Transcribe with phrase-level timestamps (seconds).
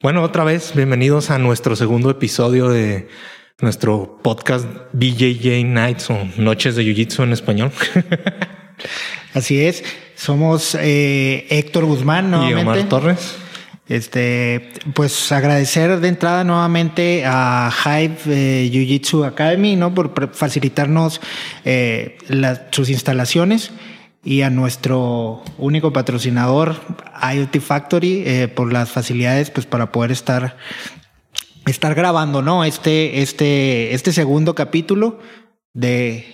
[0.00, 3.08] Bueno, otra vez, bienvenidos a nuestro segundo episodio de
[3.60, 7.72] nuestro podcast BJJ Nights o Noches de Jiu-Jitsu en español.
[9.34, 9.82] Así es,
[10.14, 12.60] somos eh, Héctor Guzmán nuevamente.
[12.60, 13.38] Y Omar Torres.
[13.88, 19.92] Este, pues agradecer de entrada nuevamente a Hive eh, Jiu Jitsu Academy, ¿no?
[19.94, 21.20] Por facilitarnos
[21.64, 22.18] eh,
[22.70, 23.72] sus instalaciones
[24.24, 26.76] y a nuestro único patrocinador,
[27.34, 30.56] IoT Factory, eh, por las facilidades, pues para poder estar,
[31.66, 32.64] estar grabando, ¿no?
[32.64, 35.20] Este, este, este segundo capítulo
[35.72, 36.26] de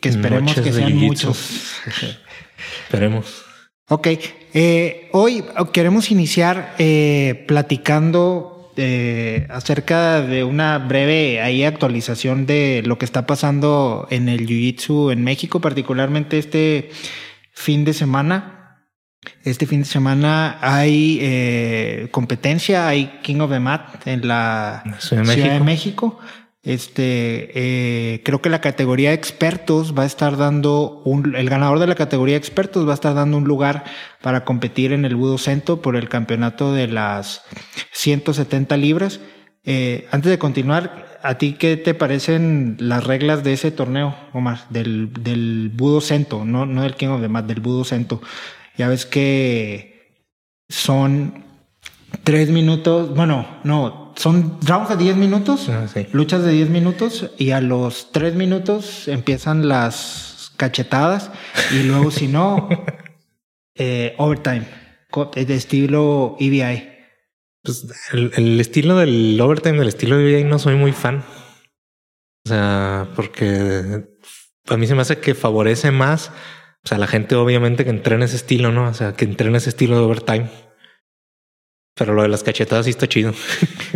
[0.00, 1.74] que esperemos que sean muchos.
[2.84, 3.44] esperemos.
[3.88, 4.08] Ok,
[4.54, 12.98] eh, hoy queremos iniciar eh, platicando eh, acerca de una breve ahí actualización de lo
[12.98, 16.90] que está pasando en el Jiu-Jitsu en México, particularmente este
[17.52, 18.80] fin de semana.
[19.42, 25.60] Este fin de semana hay competencia, hay King of the Mat en la Ciudad de
[25.60, 26.20] México.
[26.64, 31.86] Este, eh, creo que la categoría expertos va a estar dando un, el ganador de
[31.86, 33.84] la categoría expertos va a estar dando un lugar
[34.22, 37.42] para competir en el Budo Cento por el campeonato de las
[37.92, 39.20] 170 libras.
[39.62, 44.60] Eh, antes de continuar, ¿a ti qué te parecen las reglas de ese torneo, Omar?
[44.70, 48.22] Del, del Budo Cento, no, no del King of the Mat, del Budo Cento.
[48.78, 50.24] Ya ves que
[50.70, 51.44] son
[52.22, 57.50] tres minutos, bueno, no, son rounds de 10 minutos, ah, luchas de 10 minutos y
[57.50, 61.30] a los 3 minutos empiezan las cachetadas
[61.72, 62.68] y luego si no,
[63.74, 64.66] eh, overtime,
[65.34, 66.90] de estilo EBI.
[67.62, 71.24] Pues el, estilo del overtime, del estilo EBI no soy muy fan.
[72.44, 74.04] O sea, porque
[74.68, 76.30] a mí se me hace que favorece más,
[76.84, 78.88] o sea, la gente obviamente que entrena ese estilo, ¿no?
[78.88, 80.50] O sea, que entrena ese estilo de overtime.
[81.96, 83.32] Pero lo de las cachetadas sí está chido.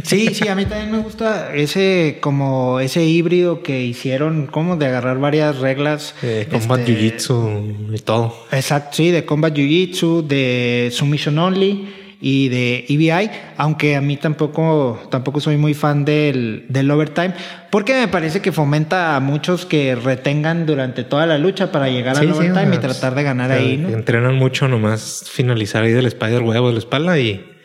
[0.04, 4.86] Sí, sí, a mí también me gusta ese como ese híbrido que hicieron, como de
[4.86, 6.14] agarrar varias reglas.
[6.22, 8.46] De combat este, jiu-jitsu y todo.
[8.52, 11.88] Exacto, sí, de combat jiu-jitsu, de submission only
[12.20, 17.34] y de EBI, aunque a mí tampoco, tampoco soy muy fan del, del overtime,
[17.70, 22.16] porque me parece que fomenta a muchos que retengan durante toda la lucha para llegar
[22.16, 23.76] al overtime y tratar de ganar ahí.
[23.76, 23.88] ¿no?
[23.90, 27.57] Entrenan mucho nomás finalizar ahí del spider huevo de la espalda y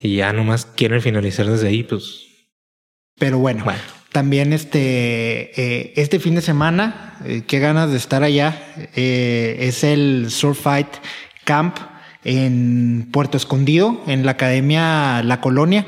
[0.00, 2.26] y ya nomás quieren finalizar desde ahí, pues.
[3.18, 3.64] Pero bueno,
[4.12, 9.82] también este, eh, este fin de semana, eh, qué ganas de estar allá, eh, es
[9.82, 10.88] el Surf Fight
[11.44, 11.76] Camp
[12.24, 15.86] en Puerto Escondido, en la Academia La Colonia.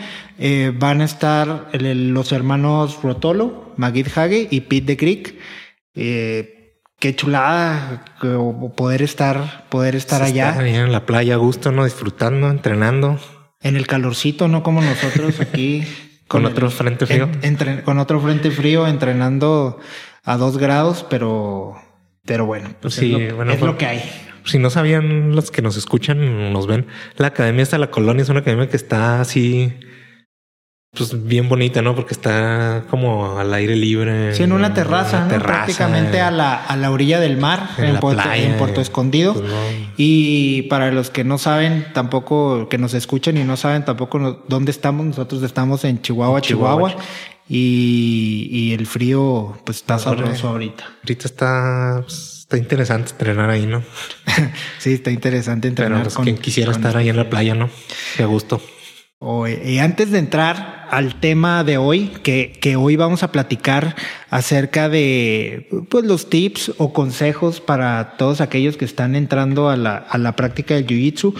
[0.78, 5.34] van a estar los hermanos Rotolo, Magid Hage y Pete de Creek.
[5.94, 8.04] qué chulada
[8.76, 10.56] poder estar, poder estar allá.
[10.66, 11.84] en la playa a gusto, ¿no?
[11.84, 13.18] Disfrutando, entrenando.
[13.62, 15.84] En el calorcito, no como nosotros aquí.
[16.30, 17.28] con, otro frente frío.
[17.84, 19.80] con otro frente frío entrenando
[20.22, 21.74] a dos grados, pero,
[22.24, 24.02] pero bueno, pues sí, es, lo, bueno, es lo que hay.
[24.44, 28.28] Si no sabían los que nos escuchan, nos ven, la academia está la colonia, es
[28.28, 29.74] una academia que está así
[30.92, 31.94] pues bien bonita, ¿no?
[31.94, 34.34] Porque está como al aire libre.
[34.34, 39.34] Sí, en una terraza, prácticamente a la, a la orilla del mar, en, Puerto, Escondido.
[39.34, 39.46] Pues
[39.96, 44.72] y para los que no saben, tampoco, que nos escuchan y no saben tampoco dónde
[44.72, 46.96] estamos, nosotros estamos en Chihuahua, Chihuahua.
[47.48, 50.84] y, y, el frío, pues está sabroso ahorita.
[51.04, 53.84] Ahorita está, pues, está interesante entrenar ahí, ¿no?
[54.78, 56.00] sí, está interesante entrenar.
[56.02, 57.70] Pero, pues, quien quisiera estar ahí en la playa, ¿no?
[58.16, 58.60] Qué gusto.
[59.22, 63.94] Y antes de entrar al tema de hoy, que, que, hoy vamos a platicar
[64.30, 69.96] acerca de pues, los tips o consejos para todos aquellos que están entrando a la,
[69.96, 71.34] a la práctica del Jiu-Jitsu,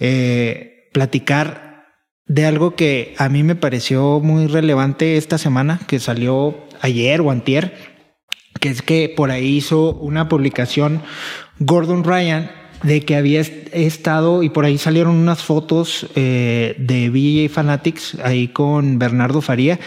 [0.00, 1.86] eh, platicar
[2.26, 7.30] de algo que a mí me pareció muy relevante esta semana, que salió ayer o
[7.30, 7.74] antier,
[8.58, 11.00] que es que por ahí hizo una publicación
[11.60, 12.50] Gordon Ryan
[12.82, 18.48] de que había estado y por ahí salieron unas fotos eh, de BJ Fanatics ahí
[18.48, 19.78] con Bernardo Faría,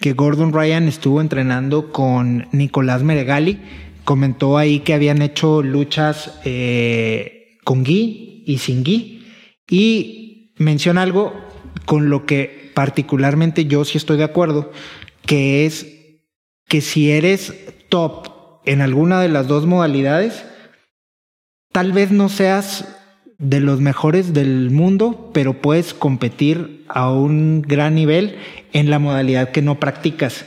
[0.00, 3.60] que Gordon Ryan estuvo entrenando con Nicolás Meregali.
[4.04, 9.24] Comentó ahí que habían hecho luchas eh, con Gui y sin Gui.
[9.70, 11.32] Y menciona algo
[11.86, 14.72] con lo que particularmente yo sí estoy de acuerdo,
[15.24, 15.86] que es
[16.68, 17.54] que si eres
[17.88, 18.28] top
[18.64, 20.44] en alguna de las dos modalidades,
[21.72, 22.86] tal vez no seas
[23.38, 28.36] de los mejores del mundo, pero puedes competir a un gran nivel
[28.72, 30.44] en la modalidad que no practicas.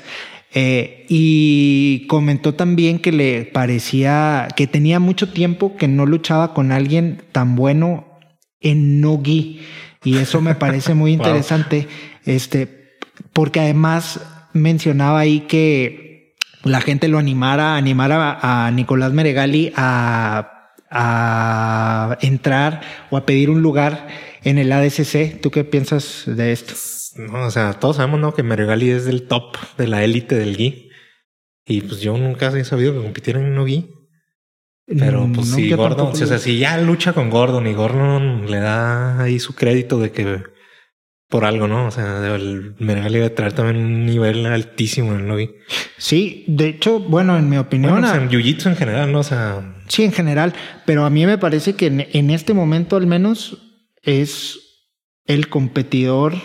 [0.53, 6.71] Eh, y comentó también que le parecía que tenía mucho tiempo que no luchaba con
[6.71, 8.19] alguien tan bueno
[8.61, 9.59] en no-gi.
[10.05, 11.89] Y eso me parece muy interesante,
[12.25, 12.95] este,
[13.33, 14.21] porque además
[14.53, 20.54] mencionaba ahí que la gente lo animara, animara a Nicolás Meregali a
[20.89, 24.07] a entrar o a pedir un lugar
[24.43, 25.41] en el ADCC.
[25.41, 26.73] ¿Tú qué piensas de esto?
[27.17, 28.33] No, o sea, todos sabemos ¿no?
[28.33, 30.89] que Meregali es del top de la élite del GI.
[31.65, 33.89] Y pues yo nunca he sabido que compitieran en un GI.
[34.87, 39.19] Pero pues si Gordon, o sea, si ya lucha con Gordon y Gordon le da
[39.23, 40.43] ahí su crédito de que
[41.27, 41.87] por algo, ¿no?
[41.87, 45.55] O sea, el Meregali debe traer también un nivel altísimo en el lobby.
[45.97, 47.93] Sí, de hecho, bueno, en mi opinión.
[47.93, 49.19] Bueno, en Jiu-Jitsu en general, ¿no?
[49.19, 49.74] O sea.
[49.87, 50.53] Sí, en general.
[50.85, 53.57] Pero a mí me parece que en, este momento, al menos,
[54.03, 54.59] es
[55.25, 56.35] el competidor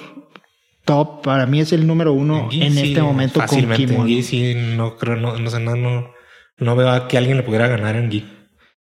[0.85, 1.23] top.
[1.23, 5.39] Para mí es el número uno en, este momento con En sí, no creo, no,
[5.39, 6.11] no, sé, no, no,
[6.59, 8.25] no veo a que alguien le pudiera ganar en Gi.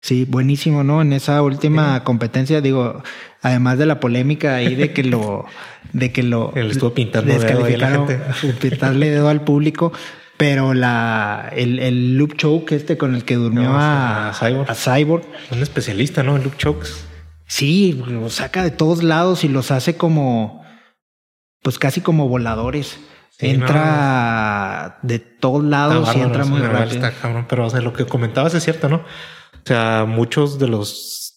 [0.05, 1.01] Sí, buenísimo, ¿no?
[1.01, 3.03] En esa última competencia, digo,
[3.41, 5.47] además de la polémica ahí de que lo,
[5.95, 8.21] de que lo estuvo pintando dedo a la gente.
[8.61, 9.95] pintarle dedo al público,
[10.37, 14.71] pero la el, el loop choke este con el que durmió a, Cyborg.
[14.71, 15.25] a Cyborg.
[15.51, 16.37] Un especialista, ¿no?
[16.37, 16.91] En loop chokes.
[17.47, 20.65] Sí, lo saca de todos lados y los hace como,
[21.63, 22.99] pues casi como voladores.
[23.39, 27.11] entra de todos lados y entra muy rápido.
[27.49, 28.97] pero o sea, lo que comentabas es cierto, ¿no?
[28.97, 31.31] O sea, muchos de los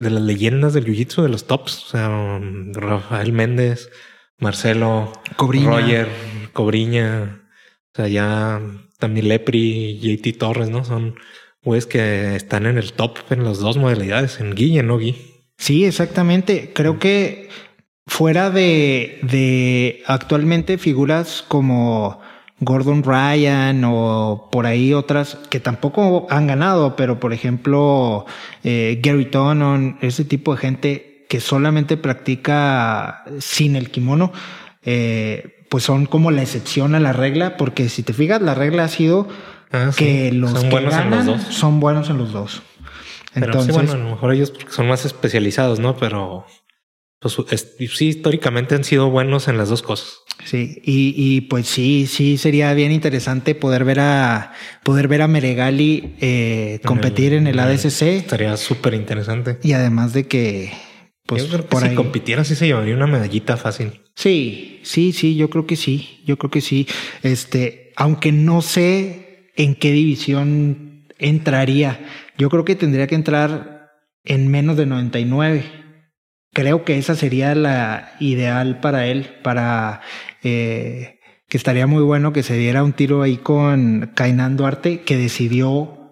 [0.00, 2.40] de las leyendas del jiu-jitsu, de los tops, o sea,
[2.72, 3.90] Rafael Méndez,
[4.38, 6.08] Marcelo, Roger,
[6.52, 7.43] Cobriña,
[7.94, 8.60] o sea, ya
[8.98, 10.84] también Lepri, JT Torres, ¿no?
[10.84, 11.14] Son
[11.62, 14.98] güeyes que están en el top en las dos modalidades, en Gui y en no
[14.98, 15.16] Gui.
[15.58, 16.72] Sí, exactamente.
[16.74, 17.48] Creo que
[18.06, 22.20] fuera de, de actualmente figuras como
[22.58, 28.26] Gordon Ryan o por ahí otras que tampoco han ganado, pero por ejemplo
[28.64, 34.32] eh, Gary Tonon, ese tipo de gente que solamente practica sin el kimono,
[34.82, 38.84] eh, pues son como la excepción a la regla, porque si te fijas, la regla
[38.84, 39.26] ha sido
[39.72, 41.52] ah, que los son que buenos ganan en los dos.
[41.52, 42.62] son buenos en los dos.
[43.34, 45.96] Entonces, bueno, a lo mejor ellos son más especializados, ¿no?
[45.96, 46.46] Pero
[47.18, 47.36] pues,
[47.92, 50.18] sí, históricamente han sido buenos en las dos cosas.
[50.44, 54.52] Sí, y, y, pues sí, sí sería bien interesante poder ver a
[54.84, 58.02] poder ver a Meregali eh, competir en el, ADCC.
[58.02, 59.58] Estaría súper interesante.
[59.64, 60.72] Y además de que,
[61.26, 64.02] pues, por si compitiera, sí se llevaría una medallita fácil.
[64.14, 66.86] Sí, sí, sí, yo creo que sí, yo creo que sí.
[67.22, 72.06] Este, aunque no sé en qué división entraría,
[72.36, 73.90] yo creo que tendría que entrar
[74.24, 75.84] en menos de 99
[76.54, 80.00] creo que esa sería la ideal para él, para
[80.42, 81.18] eh,
[81.48, 86.03] que estaría muy bueno que se diera un tiro ahí con Kainan Duarte, que decidió,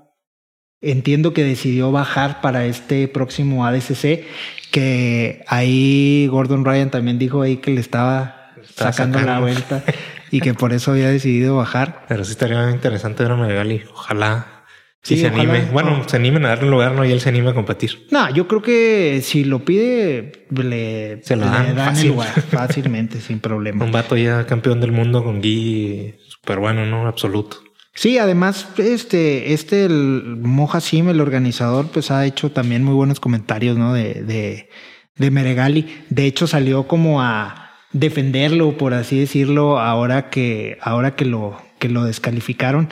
[0.82, 4.25] entiendo que decidió bajar para este próximo ADCC,
[4.70, 9.84] que ahí Gordon Ryan también dijo ahí que le estaba, sacando, la vuelta
[10.31, 12.05] y que por eso había decidido bajar.
[12.08, 13.82] Pero sí estaría interesante ver a Megali.
[13.93, 14.62] Ojalá
[15.02, 15.67] Sí, se anime.
[15.73, 17.05] Bueno, se animen a darle un lugar, ¿no?
[17.05, 18.06] Y él se anime a competir.
[18.12, 23.40] No, yo creo que si lo pide, le, se lo dan, el lugar fácilmente, sin
[23.40, 23.85] problema.
[23.85, 27.08] Un vato ya campeón del mundo con Gui, súper bueno, ¿no?
[27.08, 27.56] Absoluto.
[27.94, 33.21] Sí, además, este, este, el Moja Sim, el organizador, pues ha hecho también muy buenos
[33.21, 33.93] comentarios, ¿no?
[33.93, 34.71] De, de,
[35.17, 36.05] de Meregali.
[36.09, 41.88] De hecho, salió como a defenderlo, por así decirlo, ahora que, ahora que lo, que
[41.88, 42.88] lo descalificaron.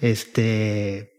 [0.00, 1.14] Este,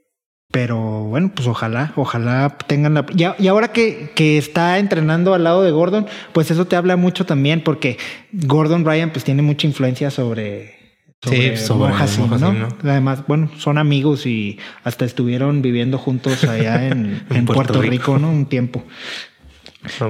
[0.52, 3.06] pero bueno, pues ojalá, ojalá tengan la...
[3.14, 7.26] Y, ahora que, que, está entrenando al lado de Gordon, pues eso te habla mucho
[7.26, 7.98] también, porque
[8.32, 10.75] Gordon Ryan pues tiene mucha influencia sobre...
[11.22, 11.94] sobre sí, sobre
[12.40, 12.68] ¿no?
[12.84, 18.18] Además, bueno, son amigos y hasta estuvieron viviendo juntos allá en, en, Puerto, Rico.
[18.18, 18.30] ¿no?
[18.30, 18.84] Un tiempo.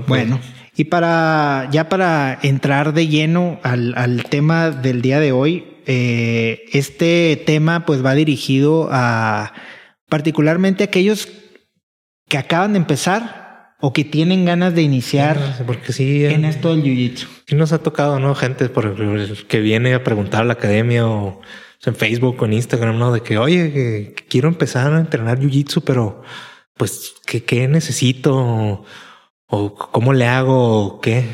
[0.07, 0.39] Bueno,
[0.75, 6.65] y para ya para entrar de lleno al, al tema del día de hoy, eh,
[6.73, 9.53] este tema pues va dirigido a
[10.09, 11.29] particularmente aquellos
[12.27, 13.44] que acaban de empezar
[13.79, 17.27] o que tienen ganas de iniciar porque sí, en esto del jiu-jitsu.
[17.47, 18.33] Sí nos ha tocado, ¿no?
[18.35, 18.95] Gente por
[19.47, 21.41] que viene a preguntar a la academia o
[21.85, 23.11] en Facebook o en Instagram, ¿no?
[23.11, 26.23] De que, oye, quiero empezar a entrenar jiu-jitsu, pero
[26.75, 28.85] pues, ¿qué, qué necesito?
[29.47, 30.85] ¿O cómo le hago?
[30.85, 31.25] ¿O qué?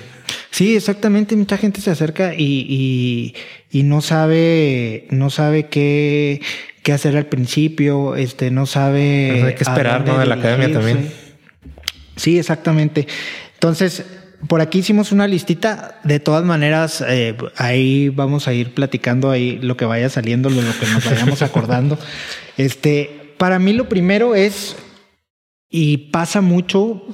[0.49, 1.35] Sí, exactamente.
[1.35, 3.35] Mucha gente se acerca y, y,
[3.69, 6.41] y no sabe, no sabe qué,
[6.83, 9.43] qué hacer al principio, este, no sabe.
[9.45, 10.19] hay que esperar, ¿no?
[10.19, 11.09] De la academia también.
[12.21, 13.07] Sí, exactamente.
[13.55, 14.05] Entonces,
[14.47, 15.99] por aquí hicimos una listita.
[16.03, 20.61] De todas maneras, eh, ahí vamos a ir platicando ahí lo que vaya saliendo, lo,
[20.61, 21.97] que nos vayamos acordando.
[22.57, 24.75] Este, para mí lo primero es,
[25.67, 27.07] y pasa mucho,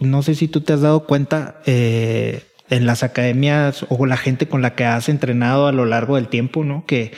[0.00, 4.48] no sé si tú te has dado cuenta, eh, en las academias o la gente
[4.48, 6.84] con la que has entrenado a lo largo del tiempo, ¿no?
[6.84, 7.12] Que,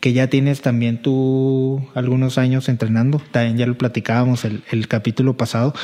[0.00, 3.22] que ya tienes también tú algunos años entrenando.
[3.30, 5.74] También ya lo platicábamos el, el capítulo pasado.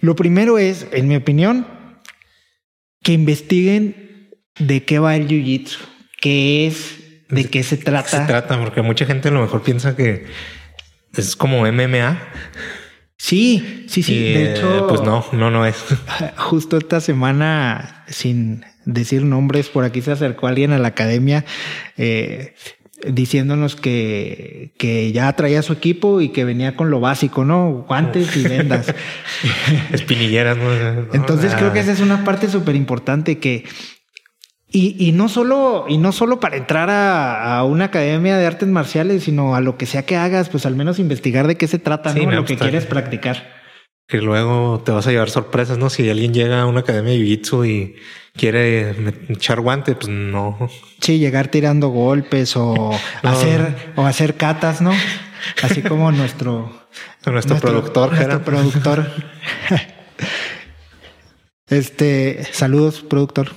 [0.00, 1.66] Lo primero es, en mi opinión,
[3.02, 5.78] que investiguen de qué va el jiu-jitsu,
[6.20, 8.08] qué es, de qué se trata.
[8.08, 10.26] Se trata, porque mucha gente a lo mejor piensa que
[11.14, 12.20] es como MMA.
[13.16, 14.14] Sí, sí, sí.
[14.14, 15.76] Y, de eh, hecho, pues no, no, no es.
[16.36, 21.44] justo esta semana, sin decir nombres, por aquí se acercó alguien a la academia
[21.96, 22.54] eh,
[23.06, 27.84] diciéndonos que, que ya traía su equipo y que venía con lo básico, ¿no?
[27.86, 28.94] Guantes y vendas.
[29.92, 30.70] Espinilleras, ¿no?
[31.12, 33.64] Entonces creo que esa es una parte súper importante que
[34.70, 38.68] y, y no solo y no solo para entrar a, a una academia de artes
[38.68, 41.78] marciales, sino a lo que sea que hagas, pues al menos investigar de qué se
[41.78, 42.32] trata, Sí, ¿no?
[42.32, 43.57] Lo que quieres practicar.
[44.08, 45.90] Que luego te vas a llevar sorpresas, ¿no?
[45.90, 47.96] Si alguien llega a una academia de jiu-jitsu y
[48.34, 48.94] quiere
[49.28, 50.70] echar guante, pues no.
[51.00, 52.74] Sí, llegar tirando golpes o
[53.22, 53.30] No.
[53.30, 54.92] hacer o hacer catas, ¿no?
[55.62, 56.88] Así como nuestro
[57.26, 59.12] Nuestro, productor, nuestro productor.
[61.68, 63.50] este, saludos, productor.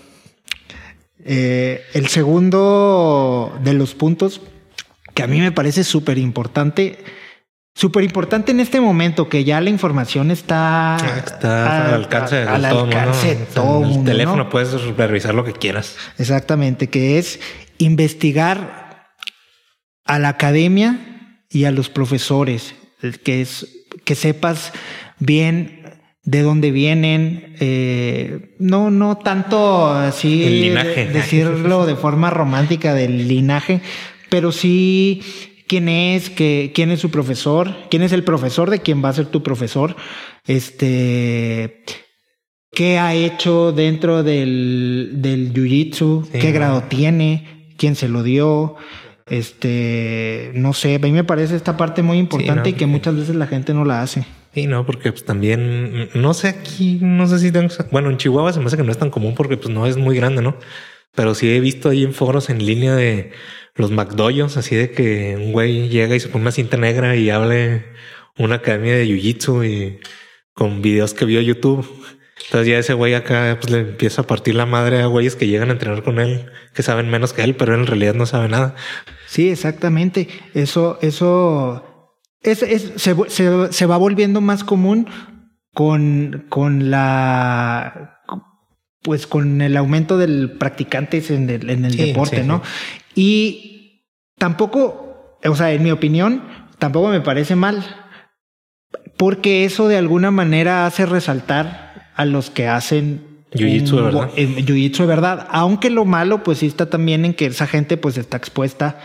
[1.24, 4.42] Eh, el segundo de los puntos
[5.14, 7.02] que a mí me parece súper importante,
[7.74, 12.48] súper importante en este momento que ya la información está, Ah, Está al alcance de
[12.48, 12.98] al todo el mundo.
[13.00, 14.50] alcance de O sea, todo en el mundo, teléfono ¿no?
[14.50, 15.96] puedes revisar lo que quieras.
[16.18, 17.40] Exactamente, que es
[17.78, 19.08] investigar
[20.06, 22.76] a la academia y a los profesores,
[23.24, 23.68] que es
[24.06, 24.72] que sepas
[25.20, 25.80] bien
[26.24, 31.06] de dónde vienen, eh, no, no tanto así El linaje.
[31.08, 33.82] de- decirlo de forma romántica del linaje,
[34.30, 35.22] pero sí
[35.72, 39.14] quién es, que, quién es su profesor, quién es el profesor de quién va a
[39.14, 39.96] ser tu profesor,
[40.46, 41.86] este,
[42.74, 48.76] qué ha hecho dentro del, del jiu-jitsu, Sí, qué grado tiene, quién se lo dio.
[49.28, 52.76] Este, no sé, a mí me parece esta parte muy importante ¿no?
[52.76, 54.26] y que muchas veces la gente no la hace.
[54.54, 58.52] Sí, no, porque pues también, no sé aquí, no sé si tengo, bueno, en Chihuahua
[58.52, 60.58] se me hace que no es tan común porque pues no es muy grande, ¿no?
[61.16, 63.32] Pero sí he visto ahí en foros en línea de
[63.76, 67.30] los McDoyos, así de que un güey llega y se pone una cinta negra y
[67.30, 67.86] hable
[68.38, 70.00] una academia de Jiu-Jitsu y
[70.54, 71.88] con videos que vio YouTube.
[72.46, 75.48] Entonces ya ese güey acá pues le empieza a partir la madre a güeyes que
[75.48, 78.26] llegan a entrenar con él, que saben menos que él, pero él en realidad no
[78.26, 78.76] sabe nada.
[79.28, 80.28] Sí, exactamente.
[80.54, 82.10] Eso, eso
[82.42, 85.08] es, es- se, se- se va volviendo más común
[85.74, 88.18] con, con la
[89.04, 92.62] pues con el aumento del practicantes en el, en el Sí, deporte, sí, ¿no?
[93.16, 94.06] Y
[94.38, 96.44] tampoco, o sea, en mi opinión,
[96.80, 97.84] tampoco me parece mal,
[99.18, 104.30] porque eso de alguna manera hace resaltar a los que hacen Jiu-jitsu de verdad.
[104.30, 105.48] bu- en jiu-jitsu de verdad.
[105.52, 109.00] Aunque lo malo, pues sí está también en que esa gente pues está expuesta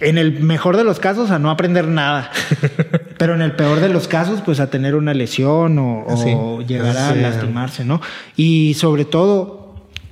[0.00, 2.30] en el mejor de los casos a no aprender nada.
[3.18, 7.12] Pero en el peor de los casos, pues a tener una lesión o, llegar a
[7.14, 7.20] Sí.
[7.20, 8.00] lastimarse, ¿no?
[8.36, 9.57] Y sobre todo,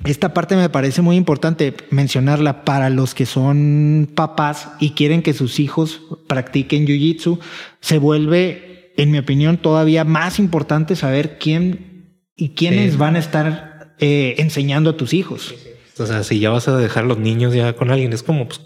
[0.06, 5.32] esta parte me parece muy importante mencionarla para los que son papás y quieren que
[5.34, 7.38] sus hijos practiquen jiu-jitsu.
[7.80, 12.98] Se vuelve, en mi opinión, todavía más importante saber quién y quiénes Sí.
[12.98, 15.54] van a estar eh, enseñando a tus hijos.
[15.98, 18.60] O sea, si ya vas a dejar los niños ya con alguien, es como pues,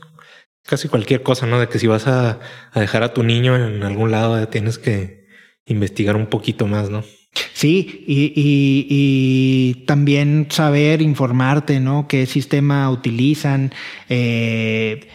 [0.64, 1.60] casi cualquier cosa, ¿no?
[1.60, 2.40] De que si vas a,
[2.72, 5.26] a dejar a tu niño en algún lado, ya tienes que
[5.66, 7.04] investigar un poquito más, ¿no?
[7.52, 12.06] Sí, y, y- y también saber informarte, ¿no?
[12.08, 13.72] ¿Qué sistema utilizan?
[14.08, 15.06] Eh,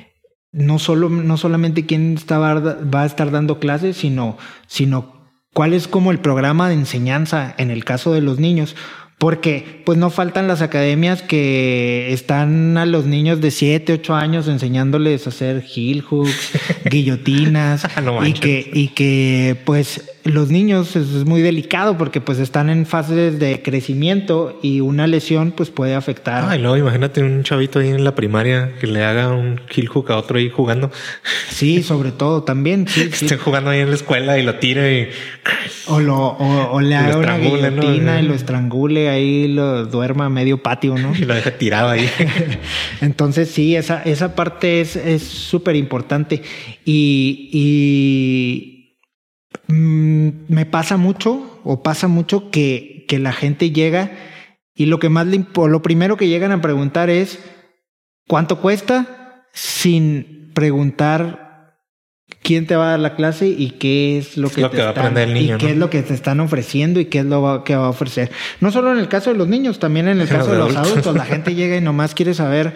[0.51, 5.87] no, solo, no solamente quién está, va a estar dando clases, sino, sino cuál es
[5.87, 8.75] como el programa de enseñanza en el caso de los niños.
[9.17, 14.47] Porque pues no faltan las academias que están a los niños de 7, 8 años
[14.49, 16.51] enseñándoles a hacer heel hooks,
[16.91, 22.39] guillotinas No y que y que pues los niños es, es muy delicado porque pues
[22.39, 26.45] están en fases de crecimiento y una lesión pues puede afectar.
[26.49, 29.87] Ah, y luego imagínate un chavito ahí en la primaria que le haga un kill
[29.87, 30.89] hook a otro ahí jugando.
[31.49, 32.87] Sí, sobre todo también.
[32.87, 33.25] Sí, Que sí.
[33.25, 35.07] estén jugando ahí en la escuela y lo tire y
[35.85, 40.29] O, lo, o, o le haga una guillotina y lo estrangule ahí, lo duerma a
[40.29, 41.13] medio patio, ¿no?
[41.17, 42.09] y lo deja tirado ahí.
[43.01, 46.41] Entonces sí, esa, esa parte es es súper importante
[46.83, 48.74] y, y
[49.67, 54.11] mm, me pasa mucho o pasa mucho que, que la gente llega
[54.75, 57.39] y lo que más le lo primero que llegan a preguntar es
[58.27, 59.43] ¿cuánto cuesta?
[59.53, 61.77] sin preguntar
[62.41, 64.81] quién te va a dar la clase y qué es lo que, lo te que
[64.83, 65.71] va a están, aprender el niño, y qué ¿no?
[65.73, 68.31] es lo que te están ofreciendo y qué es lo va- que va a ofrecer.
[68.61, 70.91] No solo en el caso de los niños, también en el caso de los adultos.
[70.91, 71.15] adultos.
[71.15, 72.73] La gente llega y nomás quiere saber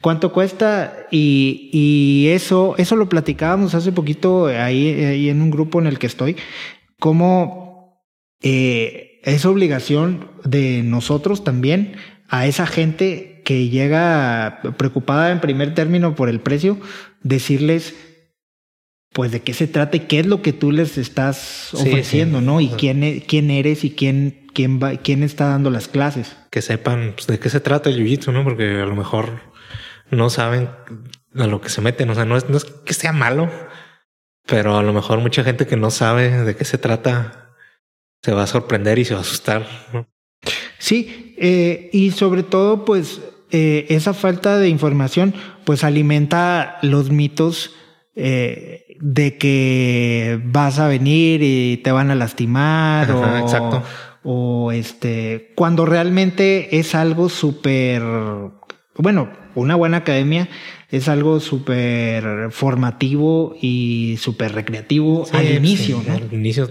[0.00, 5.80] cuánto cuesta y, y eso, eso lo platicábamos hace poquito ahí, ahí en un grupo
[5.80, 6.36] en el que estoy,
[6.98, 8.00] cómo
[8.42, 11.96] eh, es obligación de nosotros también
[12.28, 16.78] a esa gente que llega preocupada en primer término por el precio,
[17.22, 17.94] decirles
[19.12, 22.46] pues de qué se trata y qué es lo que tú les estás ofreciendo, sí.
[22.46, 22.60] ¿no?
[22.60, 26.36] Y quién, e- quién eres y quién, quién, va, quién está dando las clases.
[26.50, 28.44] Que sepan pues, de qué se trata el jiu-jitsu, ¿no?
[28.44, 29.49] Porque a lo mejor
[30.10, 30.70] no saben
[31.36, 32.10] a lo que se meten.
[32.10, 33.50] O sea, no es, no es que sea malo,
[34.46, 37.54] pero a lo mejor mucha gente que no sabe de qué se trata
[38.22, 40.06] se va a sorprender y se va a asustar, ¿no?
[40.78, 47.74] Sí, eh, y sobre todo, pues, eh, esa falta de información, pues alimenta los mitos
[48.14, 53.82] eh, de que vas a venir y te van a lastimar Ajá, o, exacto.
[54.22, 58.02] o este, cuando realmente es algo súper,
[58.96, 60.48] bueno, una buena academia
[60.90, 66.14] es algo súper formativo y súper recreativo Sí, al inicio, sí, ¿no?
[66.14, 66.70] Al inicio,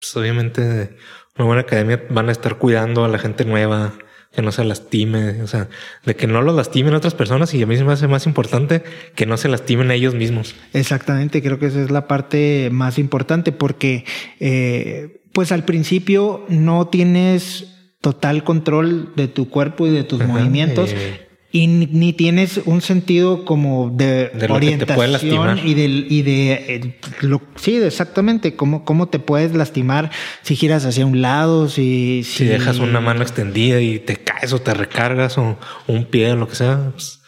[0.00, 0.96] pues, obviamente,
[1.36, 3.94] una buena academia van a estar cuidando a la gente nueva,
[4.32, 5.68] que no se lastime, o sea,
[6.04, 8.82] de que no lo lastimen otras personas y a mí se me hace más importante
[9.14, 10.54] que no se lastimen a ellos mismos.
[10.74, 14.04] Exactamente, creo que esa es la parte más importante porque
[14.38, 20.32] eh, pues al principio no tienes total control de tu cuerpo y de tus Ajá,
[20.32, 21.27] movimientos eh.
[21.50, 27.00] Y ni, ni tienes un sentido como de, De orientación y de, y de eh,
[27.22, 30.10] lo, sí, exactamente, cómo, cómo te puedes lastimar
[30.42, 34.60] si giras hacia un lado, si, Si dejas una mano extendida y te caes o
[34.60, 37.20] te recargas o un pie o lo que sea, pues,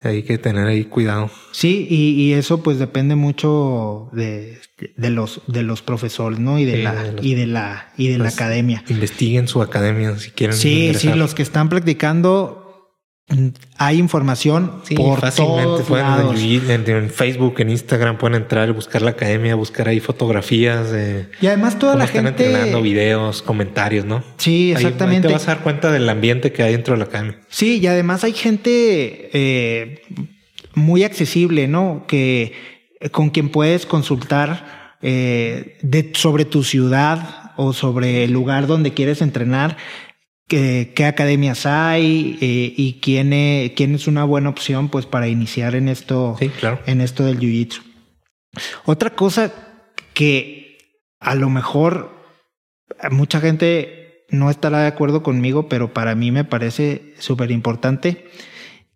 [0.00, 1.30] hay que tener ahí cuidado.
[1.52, 4.58] Sí, y, y eso pues depende mucho de,
[4.96, 6.58] de los de los profesores, ¿no?
[6.58, 8.84] Y de Sí, la de los- y de la y de la Pues, academia.
[8.88, 10.56] Investiguen su academia si quieren.
[10.56, 12.63] Sí, sí, los que están practicando
[13.78, 16.36] hay información Sí, por fácilmente todos pueden lados.
[16.38, 21.78] en, Facebook, en Instagram, pueden entrar buscar la academia, buscar ahí fotografías de Y además
[21.78, 24.22] toda la están gente entrenando, videos, comentarios, ¿no?
[24.36, 25.28] Sí, Ahí- ahí exactamente.
[25.28, 27.38] te vas a dar cuenta del ambiente que hay dentro de la academia.
[27.48, 30.02] Sí, y además hay gente eh,
[30.74, 32.04] muy accesible, ¿no?
[32.06, 32.52] Que
[33.00, 38.92] eh, con quien puedes consultar eh, de, sobre tu ciudad o sobre el lugar donde
[38.92, 39.76] quieres entrenar,
[40.48, 45.28] que- qué academias hay eh, y quién, e- quién es una buena opción, pues para
[45.28, 46.80] iniciar en esto, Sí, claro.
[46.86, 47.82] en esto del jiu-jitsu.
[48.84, 49.52] Otra cosa
[50.12, 50.78] que
[51.20, 52.14] a lo mejor
[53.10, 58.26] mucha gente no estará de acuerdo conmigo, pero para mí me parece súper importante,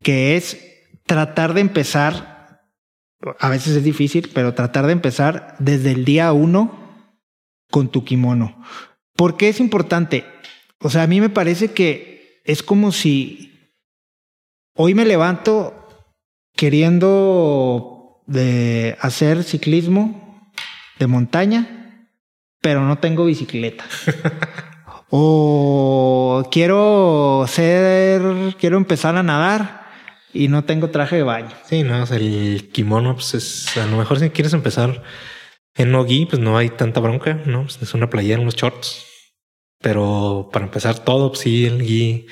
[0.03, 0.59] que es
[1.07, 2.61] tratar de empezar,
[3.41, 7.07] a veces es difícil, pero tratar de empezar desde el día uno
[7.71, 8.63] con tu kimono.
[9.17, 10.25] ¿Por qué es importante?
[10.81, 13.75] O sea, a mí me parece que es como si
[14.75, 15.75] hoy me levanto
[16.55, 20.53] queriendo de hacer ciclismo
[20.99, 22.09] de montaña,
[22.61, 23.85] pero no tengo bicicleta.
[25.11, 28.23] o quiero ser,
[28.59, 29.87] quiero empezar a nadar
[30.33, 31.51] y no tengo traje de baño.
[31.65, 35.03] Sí, no, o sea, el kimono, pues es, a lo mejor si quieres empezar
[35.75, 37.63] en no-gi, pues no hay tanta bronca, ¿no?
[37.63, 39.08] Pues es una playera, unos shorts.
[39.81, 42.27] Pero para empezar todo, pues sí, el gi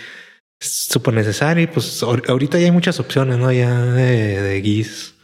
[0.61, 1.65] es súper necesario.
[1.65, 3.53] Y pues ahor- ahorita ya hay muchas opciones, ¿no?
[3.53, 5.15] Ya de, de gis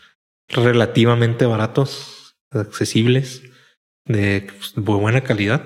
[0.48, 3.42] relativamente baratos, accesibles,
[4.06, 5.64] de pues, de buena calidad.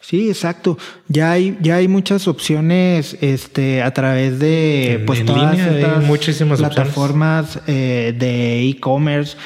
[0.00, 0.78] Sí, exacto.
[1.08, 6.06] Ya hay, ya hay muchas opciones este, a través de pues, en todas línea hay
[6.06, 9.36] muchísimas plataformas eh, de e-commerce.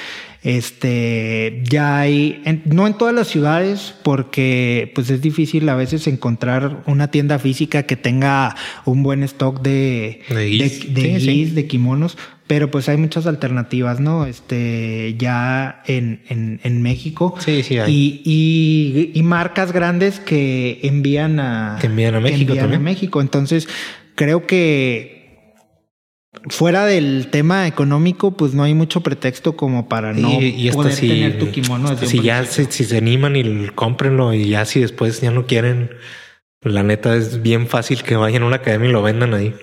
[0.42, 6.06] Este ya hay, en- no en todas las ciudades, porque pues es difícil a veces
[6.06, 10.94] encontrar una tienda física que tenga un buen stock de, De gis.
[10.94, 11.32] de, de Sí, sí.
[11.32, 14.26] gis, de kimonos, pero pues hay muchas alternativas, ¿no?
[14.26, 17.34] Este, ya en, en, en México.
[17.38, 17.92] Sí, sí hay.
[17.94, 22.78] Y, y, y marcas grandes que envían a, Que envían a México envían a.
[22.78, 23.20] México.
[23.20, 23.68] Entonces,
[24.16, 25.21] creo que
[26.48, 30.94] fuera del tema económico, pues no hay mucho pretexto como para no y, y poder
[30.94, 34.80] si, tener tu kimono si ya se, si se animan y cómprenlo y ya si
[34.80, 35.90] después ya no quieren,
[36.62, 39.54] la neta es bien fácil que vayan a una academia y lo vendan ahí.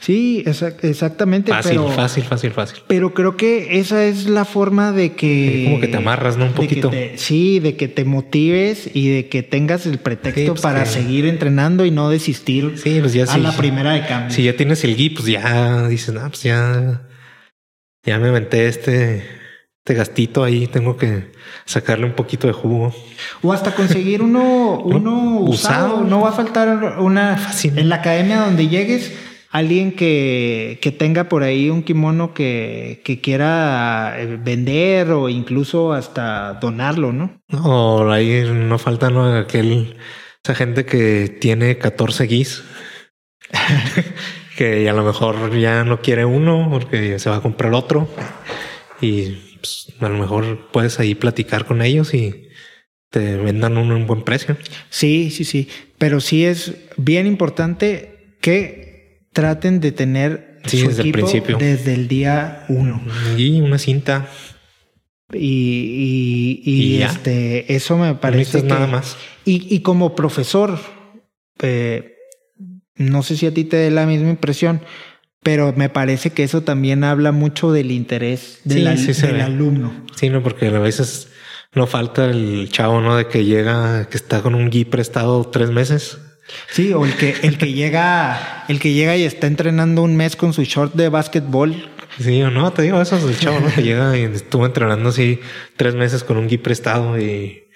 [0.00, 1.50] Sí, exac- exactamente.
[1.52, 2.78] Fácil, pero, fácil, fácil, fácil.
[2.86, 5.64] pero creo que esa es la forma de que...
[5.66, 6.44] Como que te amarras, ¿no?
[6.46, 6.88] Un de poquito.
[6.90, 10.84] te- sí, de que te motives y de que tengas el pretexto Sí, pues para
[10.84, 13.40] que- seguir entrenando y no desistir Sí, pues ya a sí.
[13.40, 14.34] la primera de cambio.
[14.34, 17.02] Si ya tienes el gui, pues ya dices, no, pues ya,
[18.04, 19.24] ya me aventé este,
[19.86, 21.30] este gastito ahí, tengo que
[21.64, 22.92] sacarle un poquito de jugo.
[23.40, 26.02] O hasta conseguir uno, uno usado.
[26.02, 29.16] No va a faltar una en la academia donde llegues.
[29.52, 35.92] Alguien que, que tenga por ahí un kimono que, que quiera eh, vender o incluso
[35.92, 37.40] hasta donarlo, ¿no?
[37.62, 39.36] O ahí no falta ¿no?
[39.36, 39.98] aquel,
[40.42, 42.64] esa gente que tiene 14 guis.
[44.58, 48.08] que a lo mejor ya no quiere uno porque se va a comprar otro.
[49.00, 49.45] Y
[49.88, 52.48] pues, a lo mejor puedes ahí platicar con ellos y
[53.10, 54.56] te vendan un buen precio.
[54.90, 55.68] Sí, sí, sí.
[55.98, 61.58] Pero sí es bien importante que traten de tener Sí, su desde el principio.
[61.58, 63.00] desde el día uno.
[63.36, 64.28] Y una cinta.
[65.32, 67.06] Y, y, y, Y ya.
[67.06, 69.16] este, eso me No parece necesitas que, nada más.
[69.44, 70.78] Y, y como profesor,
[71.62, 72.14] eh,
[72.96, 74.80] no sé si a ti te dé la misma impresión,
[75.46, 80.04] pero me parece que eso también habla mucho del interés del, Sí, sí alumno.
[80.16, 81.28] Sí, no, porque a veces
[81.72, 83.16] no falta el chavo, ¿no?
[83.16, 86.18] De que llega, que está con un gui prestado tres meses.
[86.72, 90.34] Sí, o el que, el que llega, el que llega y está entrenando un mes
[90.34, 91.90] con su short de básquetbol.
[92.18, 93.72] Sí o no, te digo, eso es el chavo, ¿no?
[93.72, 95.38] Que llega y estuvo entrenando así
[95.76, 97.68] tres meses con un gui prestado y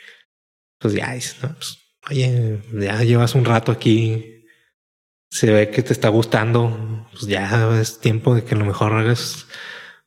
[0.81, 1.79] pues ya dices, no, pues,
[2.11, 4.40] oye, ya llevas un rato aquí,
[5.31, 8.93] se ve que te está gustando, pues ya es tiempo de que a lo mejor
[8.93, 9.47] hagas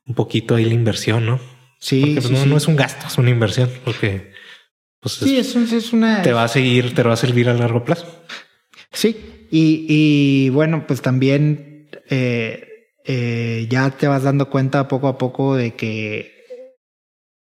[0.06, 1.40] un poquito ahí la inversión, ¿no?
[1.80, 2.50] Sí, Porque pues, sí, no, sí.
[2.50, 4.32] no es un gasto, es una inversión, porque
[5.00, 6.22] pues Sí, es- es, es una.
[6.22, 8.06] te va a seguir, te va a servir a largo plazo.
[8.92, 12.68] Sí, y, y bueno, pues también eh,
[13.06, 16.32] eh, ya te vas dando cuenta poco a poco de que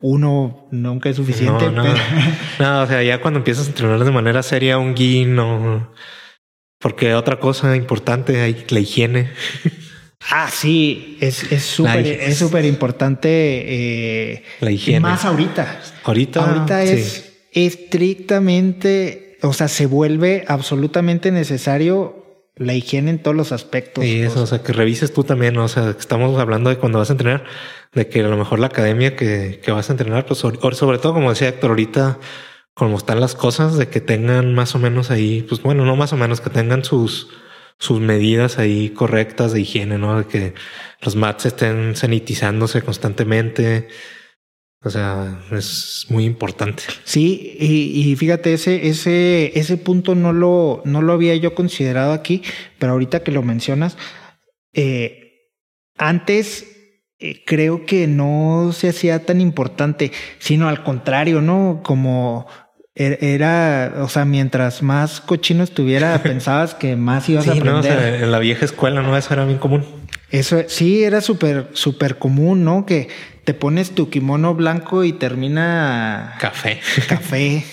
[0.01, 1.67] uno nunca es suficiente.
[1.71, 1.83] No, no.
[1.83, 1.99] pero-
[2.59, 5.93] No, o sea, ya cuando empiezas a entrenar de manera seria un gui, no.
[6.79, 9.31] Porque otra cosa importante hay la higiene.
[10.31, 13.29] ah, sí, es es súper es súper importante.
[13.31, 15.01] eh, La y higiene.
[15.01, 15.81] más ahorita.
[16.05, 16.93] Ahorita, Ahorita sí.
[16.93, 22.23] es estrictamente, o sea, se vuelve absolutamente necesario
[22.57, 24.05] la higiene en todos los aspectos.
[24.05, 26.99] Sí, eso, o sea, que revises tú también, o sea, que estamos hablando de cuando
[26.99, 27.45] vas a entrenar,
[27.93, 30.99] de que a lo mejor la academia que, que vas a entrenar, pues sobre, sobre
[30.99, 32.19] todo, como decía Héctor, ahorita,
[32.77, 36.12] como están las cosas, de que tengan más o menos ahí, pues bueno, no más
[36.12, 37.29] o menos, que tengan sus,
[37.79, 40.19] sus medidas ahí correctas de higiene, ¿no?
[40.19, 40.53] De que
[41.01, 43.89] los mats estén sanitizándose constantemente.
[44.85, 46.83] O sea, es muy importante.
[47.05, 52.43] Sí, y, fíjate, ese, ese, ese punto no lo, no lo había yo considerado aquí,
[52.79, 53.97] pero ahorita que lo mencionas,
[54.75, 55.51] eh,
[55.97, 56.77] antes
[57.19, 61.81] eh, creo que no se hacía tan importante, sino al contrario, ¿no?
[61.83, 62.47] Como
[62.96, 67.78] era, o sea, mientras más cochino estuviera, pensabas que más ibas a Sí, no, o
[67.78, 67.98] aprender.
[67.98, 69.16] sea, en la vieja escuela, ¿no?
[69.16, 69.85] Eso era bien común.
[70.30, 72.85] Eso sí era súper, súper común, ¿no?
[72.87, 73.09] Que
[73.46, 76.80] te pones tu kimono blanco y termina Café.
[77.09, 77.64] café.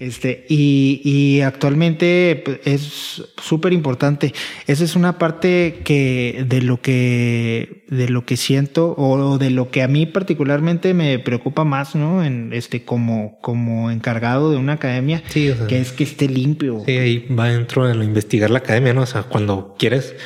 [0.00, 4.34] Este, y, y actualmente pues, es súper importante.
[4.66, 9.70] Esa es una parte que de lo que, de lo que siento o de lo
[9.70, 12.24] que a mí particularmente me preocupa más, ¿no?
[12.24, 15.68] En este, como, como encargado de una academia, Sí, o sea.
[15.68, 16.82] que es que esté limpio.
[16.86, 19.02] Sí, ahí va dentro de lo investigar la academia, ¿no?
[19.02, 20.16] O sea, cuando quieres,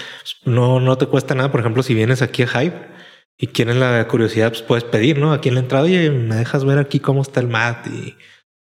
[0.46, 1.50] no, no te cuesta nada.
[1.52, 2.93] Por ejemplo, si vienes aquí a Hype
[3.38, 5.32] y quieres la curiosidad, pues puedes pedir, ¿no?
[5.32, 8.14] Aquí en la entrada, oye, me dejas ver aquí cómo está el mat y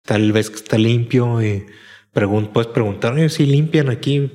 [0.04, 1.66] tal vez que está limpio y
[2.12, 4.32] pregun puedes preguntar, oye, si limpian aquí.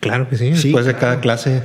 [0.00, 0.54] Claro que sí.
[0.56, 1.62] Sí, Después de cada clase,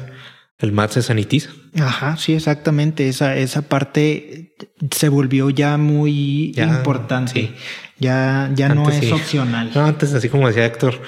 [0.59, 1.49] el mat se sanitiza.
[1.79, 3.09] Ajá, sí, exactamente.
[3.09, 4.55] Esa, esa parte
[4.91, 7.31] se volvió ya muy Ya, importante.
[7.33, 7.55] sí.
[7.97, 9.11] Ya, ya no es sí.
[9.11, 9.71] opcional.
[9.75, 11.01] No, antes, así como decía Héctor,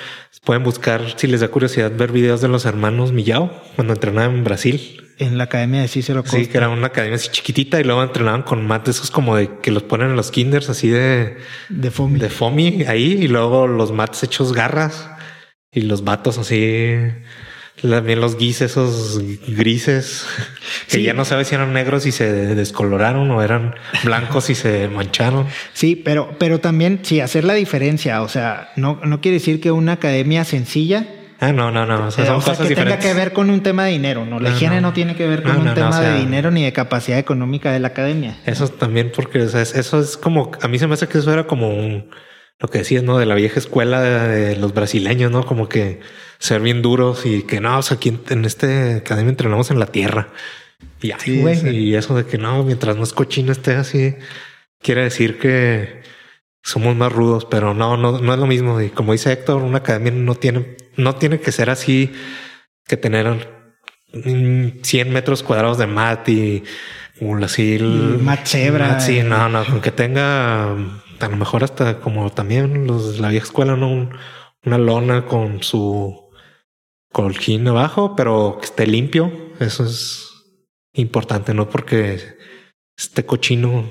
[0.44, 4.44] pueden buscar, si les da curiosidad, ver videos de los hermanos Millao cuando entrenaban en
[4.44, 5.02] Brasil.
[5.22, 6.38] En la academia de Cícero Costa.
[6.38, 9.36] Sí, que era una academia así chiquitita y luego entrenaban con mat de esos como
[9.36, 11.38] de que los ponen en los kinders así de,
[11.70, 12.20] de FOMI.
[12.20, 15.10] de foamy ahí y luego los mats hechos garras
[15.72, 16.96] y los vatos así
[17.82, 20.26] también los guis esos grises
[20.88, 21.04] que Sí.
[21.04, 25.48] ya no sabes si eran negros y se descoloraron o eran blancos y se mancharon.
[25.74, 28.22] Sí, pero, pero también sí hacer la diferencia.
[28.22, 31.06] O sea, no, no quiere decir que una academia sencilla,
[31.42, 32.08] Ah, no, no, no.
[32.08, 33.92] O sea, eh, son o sea, cosas que tenga que ver con un tema de
[33.92, 34.26] dinero.
[34.26, 34.90] No, la No, higiene no.
[34.90, 34.94] no.
[34.94, 36.72] tiene que ver con No, un no, no, tema o sea- de dinero ni de
[36.72, 38.38] capacidad económica de la academia.
[38.46, 41.18] Eso también porque o sea, es- eso es como, a mí se me hace que
[41.18, 42.10] eso era como un,
[42.60, 43.18] lo que decías, ¿no?
[43.18, 45.44] De la vieja escuela de, de los brasileños, ¿no?
[45.46, 46.00] Como que
[46.38, 49.80] ser bien duros y que no, o sea, aquí en, en este academia entrenamos en
[49.80, 50.30] la tierra.
[51.02, 51.70] Y, ay, Sí, güey, sí.
[51.70, 54.16] y eso de que no, mientras más cochino esté así,
[54.80, 56.02] quiere decir que
[56.64, 58.80] somos más rudos, pero no, no, no es lo mismo.
[58.82, 62.12] Y como dice Héctor, una academia no tiene, no tiene que ser así
[62.88, 63.48] que tener
[64.14, 66.64] mm, 100 metros cuadrados de mat y
[67.20, 69.00] un así el Matt Zebra.
[69.00, 69.24] Sí, eh.
[69.24, 73.46] no, no, con que tenga a lo mejor hasta como también los de la vieja
[73.46, 74.10] escuela, no Un-
[74.64, 76.30] una lona con su
[77.12, 79.32] colchín abajo, pero que esté limpio.
[79.60, 80.30] Eso es
[80.94, 82.20] importante, no porque
[82.98, 83.86] esté cochino.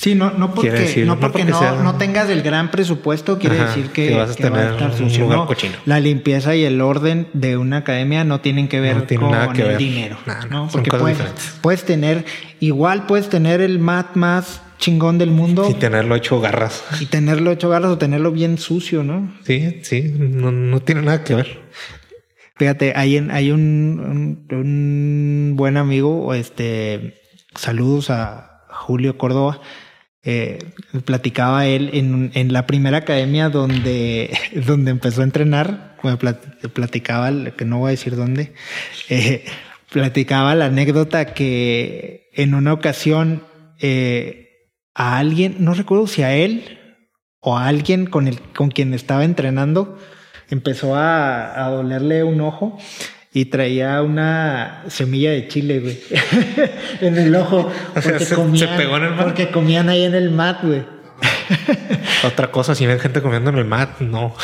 [0.00, 3.38] Sí, no, no porque, decir, no no porque no, sea- no tengas el gran presupuesto,
[3.38, 5.74] quiere Ajá, decir que, que vas a que tener estar un lugar No, cochino.
[5.84, 9.52] La limpieza y el orden de una academia no tienen que ver tiene con nada
[9.52, 9.76] que el ver.
[9.76, 10.16] dinero.
[10.48, 10.68] ¿no?
[10.72, 11.18] Porque puedes,
[11.60, 12.24] puedes tener,
[12.60, 16.82] igual puedes tener el mat más chingón del mundo Y tenerlo hecho garras.
[16.98, 19.30] y tenerlo hecho garras o tenerlo bien sucio, ¿no?
[19.44, 21.60] Sí, sí, no, no tiene nada que ver.
[22.56, 27.20] Fíjate, hay, en- hay un, un, un buen amigo, este,
[27.54, 29.60] saludos a Julio Córdoba.
[30.22, 30.58] Eh,
[31.06, 35.96] platicaba él en, la primera academia donde, donde empezó a entrenar,
[36.74, 38.52] platicaba, que no voy a decir dónde,
[39.08, 39.44] eh,
[39.90, 43.44] platicaba la anécdota que en una ocasión
[43.80, 46.78] eh, a alguien, no recuerdo si a él
[47.40, 49.98] o a alguien con, el, con quien estaba entrenando,
[50.50, 52.78] empezó a dolerle un ojo
[53.32, 56.00] y traía una semilla de chile, güey,
[57.00, 57.70] en el ojo.
[57.96, 59.24] O sea, Porque, se- comían, se pegó en el mat.
[59.24, 60.84] porque comían ahí en el mat, güey.
[62.24, 64.34] Otra cosa, si ven gente comiendo en el mat, no,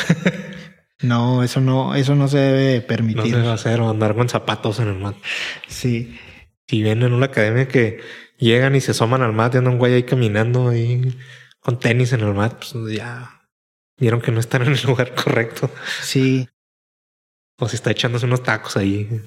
[1.01, 3.33] No, eso no, eso no se debe no permitir.
[3.35, 5.15] se va a hacer o andar con zapatos en el mat.
[5.67, 6.17] Sí.
[6.67, 7.99] Si ven en una academia que
[8.39, 11.15] llegan y se asoman al mat y anda un güey ahí caminando ahí
[11.59, 13.41] con tenis en el mat, pues ya
[13.99, 15.69] vieron que no están en el lugar correcto.
[16.01, 16.47] Sí.
[17.59, 19.21] O si está echándose unos tacos ahí.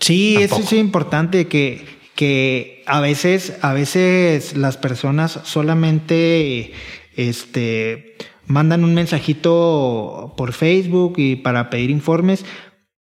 [0.00, 6.72] Sí, eso es importante que, que a veces, a veces las personas solamente
[7.16, 12.44] este mandan un mensajito por Facebook y para pedir informes,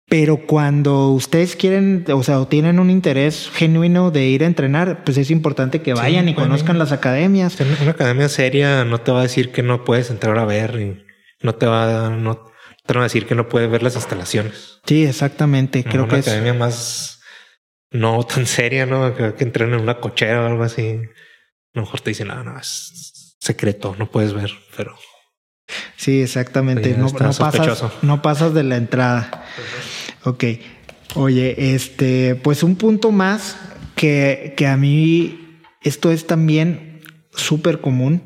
[0.09, 5.03] pero cuando ustedes quieren, o sea, o tienen un interés genuino de ir a entrenar,
[5.03, 7.57] pues es importante que Sí, vayan y conozcan las academias.
[7.81, 11.05] Una academia seria no te va a decir que no puedes entrar a ver y
[11.45, 12.46] no te va a, no
[12.87, 14.79] decir que no puedes ver las instalaciones.
[14.85, 15.83] Sí, exactamente.
[15.83, 16.27] Creo una que es.
[16.27, 17.21] academia más
[17.91, 19.15] no tan seria, ¿no?
[19.15, 20.87] Que, que entren en una cochera o algo así.
[20.89, 24.97] A lo mejor te dicen, no, no, es secreto, no puedes ver, pero
[25.97, 26.95] Sí, exactamente.
[26.97, 29.43] No, no pasas, no pasas de la entrada.
[30.23, 30.43] Ok.
[31.15, 33.57] Oye, este, pues un punto más
[33.95, 37.01] que, que a mí esto es también
[37.33, 38.23] súper común,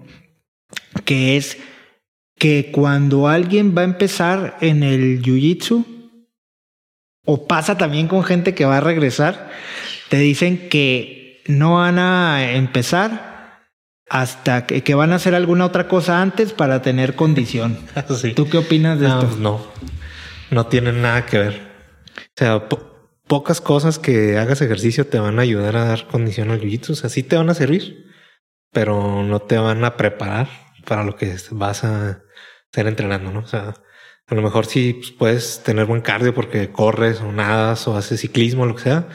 [1.05, 1.57] que es
[2.41, 5.85] que cuando alguien va a empezar en el jiu-jitsu,
[7.23, 9.51] o pasa también con gente que va a regresar,
[10.09, 13.61] te dicen que no van a empezar
[14.09, 17.77] hasta que, que van a hacer alguna otra cosa antes para tener condición.
[18.19, 18.33] sí.
[18.33, 19.37] ¿Tú qué opinas de No, esto?
[19.37, 19.67] no,
[20.49, 21.61] no tienen nada que ver.
[22.17, 26.49] O sea, po- pocas cosas que hagas ejercicio te van a ayudar a dar condición
[26.49, 26.93] al jiu-jitsu.
[26.93, 28.07] O sea, sí te van a servir,
[28.71, 30.49] pero no te van a preparar
[30.87, 32.23] para lo que vas a
[32.71, 33.39] estar entrenando, ¿no?
[33.41, 33.75] O sea,
[34.27, 38.21] a lo mejor sí pues, puedes tener buen cardio porque corres o nadas o haces
[38.21, 39.09] ciclismo, lo que sea,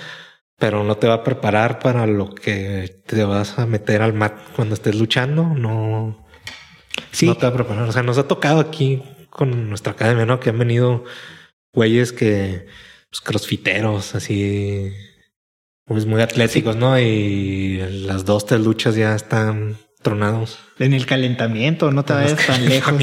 [0.59, 4.35] pero no te va a preparar para lo que te vas a meter al mat
[4.55, 5.45] cuando estés luchando.
[5.45, 6.27] No,
[7.13, 7.89] Sí, no te va a preparar.
[7.89, 10.41] O sea, nos ha tocado aquí con nuestra academia, ¿no?
[10.41, 11.05] Que han venido
[11.73, 12.67] güeyes que,
[13.11, 14.93] pues, crossfiteros, así,
[15.85, 16.99] pues muy atléticos, ¿no?
[16.99, 20.59] Y las dos, tres luchas ya están tronados.
[20.79, 23.03] en el calentamiento, no te vayas tan lejos.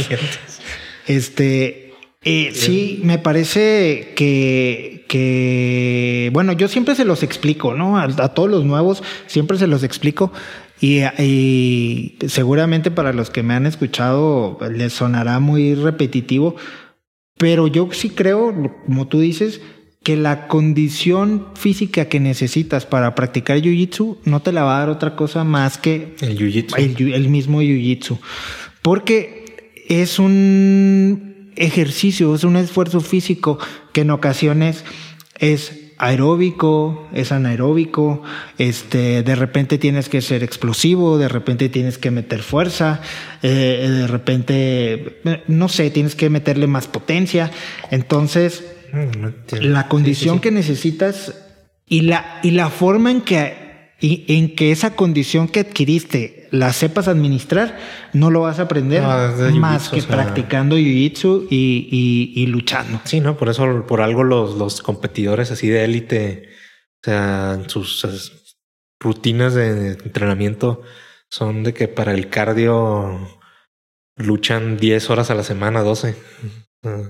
[1.06, 7.98] Este, eh, sí, me parece que, que, bueno, yo siempre se los explico, ¿no?
[7.98, 10.32] A, a todos los nuevos siempre se los explico.
[10.80, 16.56] Y, y seguramente para los que me han escuchado les sonará muy repetitivo,
[17.38, 18.54] pero yo sí creo,
[18.86, 19.62] como tú dices,
[20.04, 24.90] que la condición física que necesitas para practicar jiu-jitsu no te la va a dar
[24.90, 27.14] otra cosa más que El jiu-jitsu.
[27.14, 28.20] el, mismo jiu-jitsu.
[28.82, 33.60] Porque es un ejercicio, es un esfuerzo físico
[33.94, 34.84] que en ocasiones
[35.40, 38.24] es aeróbico, es anaeróbico,
[38.58, 43.00] este, de repente tienes que ser explosivo, de repente tienes que meter fuerza,
[43.42, 47.52] eh, de repente, eh, no sé, tienes que meterle más potencia.
[47.90, 48.66] Entonces.
[49.62, 50.42] La condición Sí, sí, sí.
[50.42, 51.34] que necesitas
[51.88, 56.72] y la, y la forma en que, y- en que esa condición que adquiriste la
[56.72, 57.78] sepas administrar,
[58.14, 60.12] no lo vas a aprender No, más que o sea.
[60.16, 63.02] practicando jiu-jitsu y, y- y luchando.
[63.06, 66.50] Sí, no, por eso, por algo los, los competidores así de élite,
[67.02, 68.56] o sea, sus
[69.00, 70.82] rutinas de entrenamiento
[71.30, 73.28] son de que para el cardio
[74.16, 76.16] luchan 10 horas a la semana, 12.
[76.84, 77.02] Ah.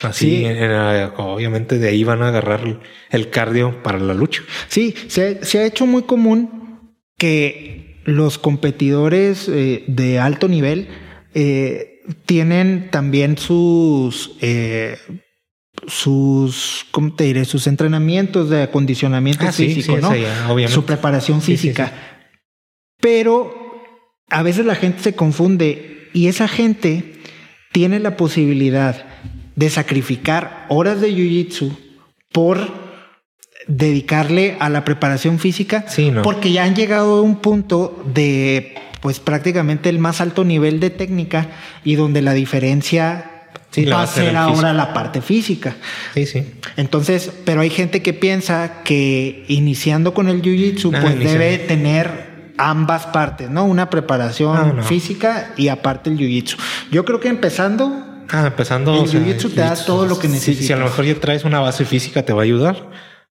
[0.00, 0.44] Así, Sí.
[0.44, 2.80] en- en- obviamente de ahí van a agarrar
[3.10, 4.42] el, cardio para la lucha.
[4.68, 10.88] Sí, se, se ha hecho muy común que los competidores eh, de alto nivel
[11.34, 14.98] eh, tienen también sus eh,
[15.86, 17.44] sus, ¿cómo te diré?
[17.44, 20.14] Sus entrenamientos de acondicionamiento Ah, físico, sí, ¿no?
[20.14, 20.72] ya, obviamente.
[20.72, 21.92] Su preparación física.
[23.00, 23.54] Pero
[24.30, 27.14] a veces la gente se confunde y esa gente
[27.72, 29.05] tiene la posibilidad
[29.56, 31.76] de sacrificar horas de jiu-jitsu
[32.32, 32.58] por
[33.66, 36.22] dedicarle a la preparación física Sí, no.
[36.22, 40.90] porque ya han llegado a un punto de pues prácticamente el más alto nivel de
[40.90, 41.48] técnica
[41.84, 43.32] y donde la diferencia
[43.70, 45.76] Sí, va a ser ahora la parte física.
[46.14, 46.44] Sí, sí.
[46.78, 51.30] Entonces, pero hay gente que piensa que iniciando con el jiu-jitsu, pues iniciando.
[51.30, 53.64] debe tener ambas partes, ¿no?
[53.66, 54.82] Una preparación Ah, no.
[54.82, 56.56] física y aparte el jiu-jitsu.
[56.90, 58.94] Yo creo que empezando, Ah, empezando.
[58.94, 60.66] El o sea, jiu-jitsu te da jiu-jitsu, todo lo que necesitas.
[60.66, 62.90] Si a lo mejor ya traes una base física, te va a ayudar.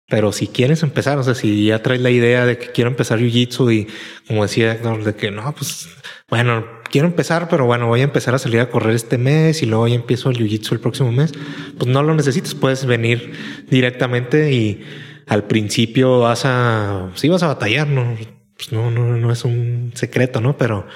[0.07, 3.19] Pero si quieres empezar, o sea, si ya traes la idea de que quiero empezar
[3.19, 3.87] jiu-jitsu y
[4.27, 5.87] como decía Héctor, de que no, pues
[6.27, 9.67] bueno, quiero empezar, pero bueno, voy a empezar a salir a correr este mes y
[9.67, 11.31] luego ya empiezo el jiu-jitsu el próximo mes,
[11.77, 14.83] pues no lo necesitas, puedes venir directamente y
[15.27, 18.17] al principio vas a, sí vas a batallar, no,
[18.55, 20.57] pues no, no, no es un secreto, ¿no?
[20.57, 20.87] Pero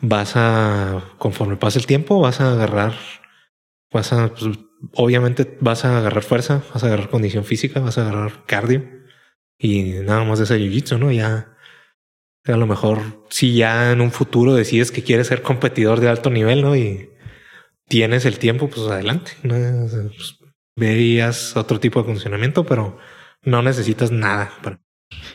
[0.00, 2.94] vas a, conforme pasa el tiempo, vas a agarrar,
[3.92, 4.58] vas a, pues,
[4.94, 8.88] obviamente vas a agarrar fuerza, vas a agarrar condición física, vas a agarrar cardio
[9.58, 11.12] y nada más de ese jiu-jitsu, ¿no?
[11.12, 11.56] Ya
[12.44, 16.30] a lo mejor si ya en un futuro decides que quieres ser competidor de alto
[16.30, 16.76] nivel, ¿no?
[16.76, 17.10] Y
[17.88, 19.54] tienes el tiempo, pues adelante, ¿no?
[19.54, 20.38] Pues,
[20.76, 22.98] ve y haz otro tipo de funcionamiento, pero
[23.42, 24.80] no necesitas nada para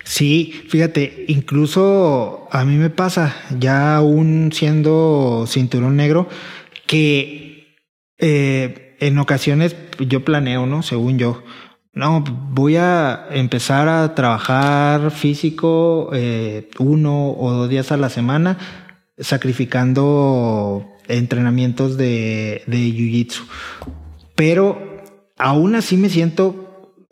[0.04, 6.30] sí, fíjate, incluso a mí me pasa, ya aún siendo cinturón negro,
[6.88, 7.45] que
[8.18, 10.84] eh, en ocasiones yo planeo, ¿no?
[10.84, 11.44] Según yo,
[11.94, 18.58] no, voy a empezar a trabajar físico eh, uno o dos días a la semana,
[19.18, 23.44] sacrificando entrenamientos de, de jiu-jitsu.
[24.36, 25.04] Pero
[25.38, 26.65] aún así me siento,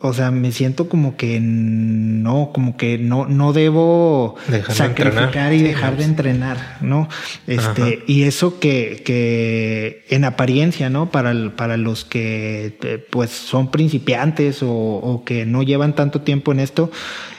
[0.06, 4.36] o sea, me siento como que no, como que no, no debo
[4.68, 7.08] sacrificar y dejar de entrenar, ¿no?
[7.46, 7.90] Este, Ajá.
[8.06, 11.10] y eso que, que en apariencia, ¿no?
[11.10, 16.20] Para, el- para los que eh, pues son principiantes o, o que no llevan tanto
[16.20, 16.90] tiempo en esto,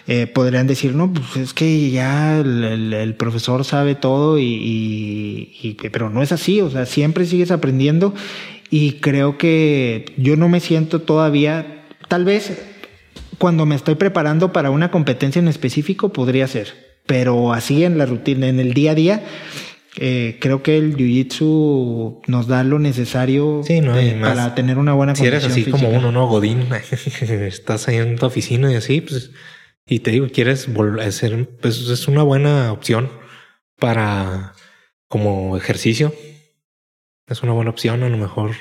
[0.07, 4.43] eh, podrían decir, no, pues es que ya el, el- el profesor sabe todo y,
[4.45, 8.13] y- y pero no es así, o sea, siempre sigues aprendiendo
[8.71, 12.61] y creo que yo no me siento todavía, tal vez
[13.37, 16.73] cuando me estoy preparando para una competencia en específico podría ser,
[17.05, 19.23] pero así en la rutina, en el día a día,
[19.97, 24.55] eh, creo que el jiu-jitsu nos da lo necesario Sí, no, de- y más para
[24.55, 26.27] tener una buena Si eres así como uno, ¿no?
[26.27, 26.67] Godín,
[27.21, 29.31] estás ahí en tu oficina y así, pues,
[29.87, 33.09] y te digo, quieres volver a ser, pues es una buena opción
[33.79, 34.53] para
[35.07, 36.13] como ejercicio.
[37.27, 38.03] Es una buena opción.
[38.03, 38.51] A lo mejor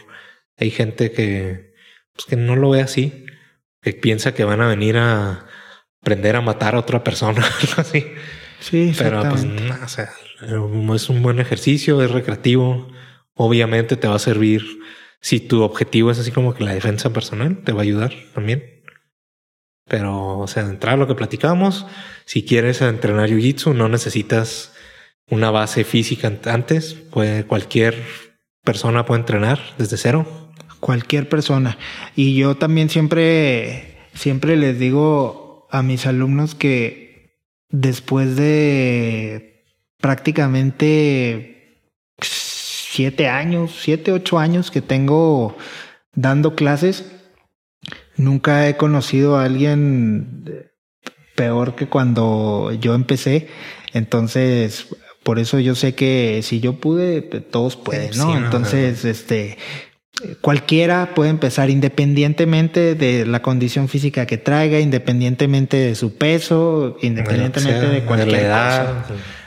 [0.56, 1.72] hay gente que,
[2.14, 3.23] pues que no lo ve así,
[3.84, 5.46] que piensa que van a venir a
[6.00, 8.04] aprender a matar a otra persona, algo así.
[8.60, 10.10] Sí, Pero pues no, o sea,
[10.94, 12.90] es un buen ejercicio, es recreativo.
[13.34, 14.64] Obviamente te va a servir
[15.20, 18.82] si tu objetivo es así como que la defensa personal, te va a ayudar también.
[19.86, 21.86] Pero, o sea, entrar a lo que platicábamos,
[22.24, 24.72] si quieres entrenar jiu-jitsu, no necesitas
[25.28, 26.94] una base física ant- antes.
[26.94, 28.02] Puede, cualquier
[28.62, 30.43] persona puede entrenar desde cero.
[30.84, 31.78] Cualquier persona.
[32.14, 37.38] Y yo también siempre, siempre les digo a mis alumnos que
[37.70, 39.64] después de
[39.98, 41.80] prácticamente
[42.20, 45.56] siete años, siete, ocho años que tengo
[46.14, 47.10] dando clases,
[48.18, 50.70] nunca he conocido a alguien
[51.34, 53.48] peor que cuando yo empecé.
[53.94, 54.88] Entonces,
[55.22, 59.56] por eso yo sé que si yo pude, pues, todos pueden, no, Entonces, este,
[60.40, 67.80] cualquiera puede empezar independientemente de la condición física que traiga, independientemente de su peso, independientemente
[67.80, 68.82] sea, de cualquier la cosa.
[68.82, 69.04] edad.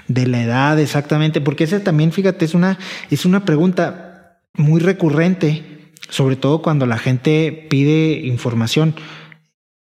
[0.08, 2.78] De la edad, exactamente, porque esa también, fíjate, es una,
[3.12, 8.96] es una pregunta muy recurrente, sobre todo cuando la gente pide información.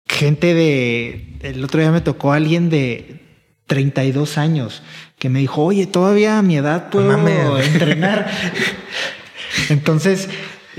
[0.08, 3.22] Gente de, el otro día me tocó alguien de
[3.68, 4.82] 32 años
[5.20, 8.32] que me dijo, oye, todavía a mi edad puedo entrenar.
[9.70, 10.30] Entonces,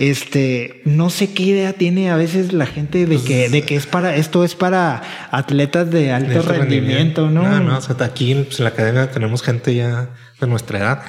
[0.01, 3.87] este, no sé qué idea tiene a veces la gente de que, de que es
[3.87, 7.43] para, esto es para atletas de alto, de alto rendimiento, ¿no?
[7.43, 10.09] No, no, o sea, aquí pues, en la academia tenemos gente ya
[10.41, 11.03] de nuestra edad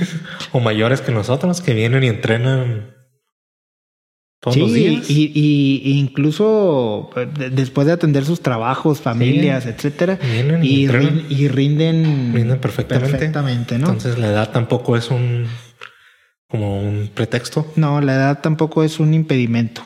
[0.52, 2.96] o mayores que nosotros que vienen y entrenan
[4.40, 5.08] todos sí, los días.
[5.08, 12.32] Y, y, incluso eh, después de atender sus trabajos, familias, etcétera, Vienen y, y rinden,
[12.34, 13.12] Rinden perfectamente.
[13.12, 13.86] perfectamente, ¿no?
[13.86, 15.46] Entonces la edad tampoco es un
[16.52, 17.66] como un pretexto.
[17.76, 19.82] No, la edad tampoco es un impedimento.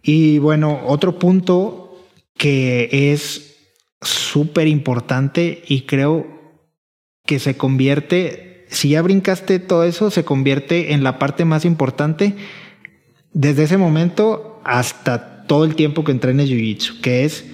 [0.00, 2.06] Y bueno, otro punto
[2.38, 3.56] que es
[4.00, 6.24] súper importante y creo
[7.26, 12.36] que se convierte, si ya brincaste todo eso, se convierte en la parte más importante
[13.32, 17.44] desde ese momento hasta todo el tiempo que entrenes Jiu-Jitsu, que es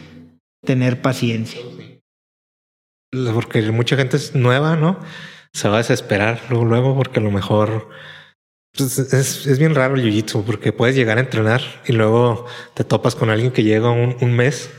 [0.66, 1.60] tener paciencia.
[3.32, 5.00] Porque mucha gente es nueva, ¿no?
[5.54, 7.88] Se va a desesperar luego, luego porque a lo mejor
[8.76, 12.84] pues, es, es bien raro el jiu-jitsu porque puedes llegar a entrenar y luego te
[12.84, 14.70] topas con alguien que llega un, un mes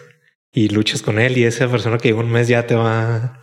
[0.53, 3.41] y luchas con él y esa persona que llegó un mes ya te va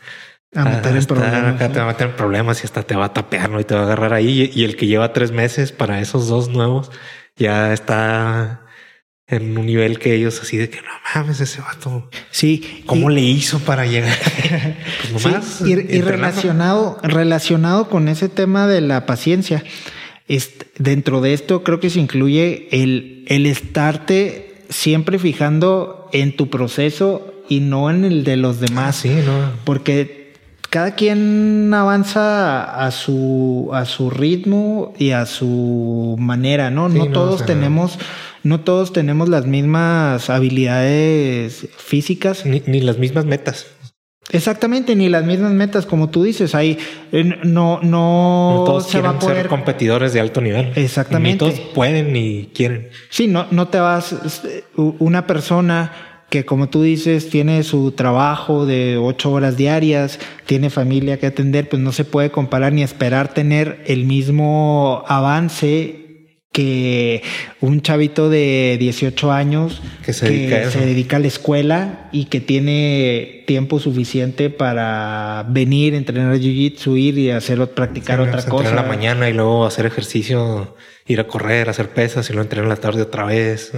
[0.54, 1.54] A meter en estar problemas.
[1.54, 1.72] acá ¿no?
[1.74, 3.60] te va a meter en problemas y hasta te va a tapear ¿no?
[3.60, 6.28] y te va a agarrar ahí y, y el que lleva tres meses para esos
[6.28, 6.90] dos nuevos
[7.36, 8.62] ya está
[9.28, 12.82] en un nivel que ellos así de que no mames ese vato Sí.
[12.86, 14.16] ¿Cómo y- le hizo para llegar?
[15.12, 19.62] pues Sí, y, y relacionado, relacionado con ese tema de la paciencia,
[20.78, 27.32] dentro de esto creo que se incluye el, el estarte siempre fijando en tu proceso
[27.48, 28.96] y no en el de los Ah, demás.
[28.96, 29.52] sí, no.
[29.64, 30.32] Porque
[30.68, 36.90] cada quien avanza a su, a su ritmo y a su manera, ¿no?
[36.90, 37.98] Sí, no no, todos o sea, tenemos,
[38.42, 43.66] no todos tenemos las mismas habilidades físicas Ni, ni las mismas metas.
[44.32, 46.78] Exactamente, ni las mismas metas, como tú dices, ahí
[47.12, 49.36] eh, no, no, No todos se quieren va a poder.
[49.36, 50.72] ser competidores de alto nivel.
[50.74, 51.44] Exactamente.
[51.44, 52.88] Ni todos pueden ni quieren.
[53.08, 54.16] Sí, no, no te vas.
[54.76, 55.92] Una persona
[56.28, 61.68] que, como tú dices, tiene su trabajo de ocho horas diarias, tiene familia que atender,
[61.68, 66.05] pues no se puede comparar ni esperar tener el mismo avance
[66.56, 67.22] que
[67.60, 72.24] un chavito de 18 años Que se dedica a se dedica a la escuela y
[72.26, 78.68] que tiene tiempo suficiente para venir, entrenar jiu-jitsu, ir y hacer practicar otra cosa.
[78.68, 80.74] entrena en la mañana y luego hacer ejercicio,
[81.06, 83.72] ir a correr, hacer pesas y luego entrenar en la tarde otra vez.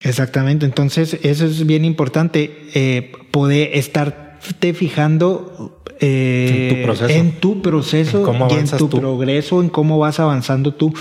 [0.00, 7.14] Exactamente, entonces eso es bien importante, eh, poder estarte fijando eh, En tu proceso.
[7.20, 8.98] en tu proceso En y tu tú.
[8.98, 10.92] progreso, en cómo vas avanzando tú.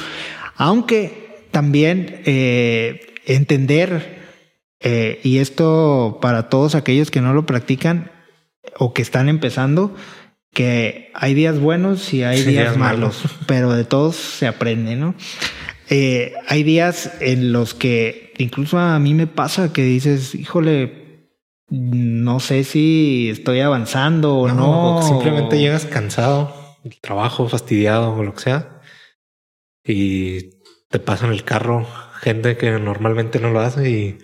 [0.59, 4.19] Aunque también eh, entender,
[4.81, 8.11] eh, y esto para todos aquellos que no lo practican
[8.77, 9.95] o que están empezando,
[10.53, 13.39] que hay días buenos y hay Sí, días días malos, malos.
[13.47, 15.15] pero de todos se aprende, ¿no?
[15.89, 21.29] Eh, hay días en los que incluso a mí me pasa que dices, híjole,
[21.69, 24.97] no sé si estoy avanzando o no.
[24.97, 26.53] o simplemente llegas cansado
[27.01, 28.78] trabajo, fastidiado o lo que sea.
[29.91, 30.51] Y
[30.89, 31.85] te pasan el carro
[32.21, 34.17] gente que normalmente no lo hace y,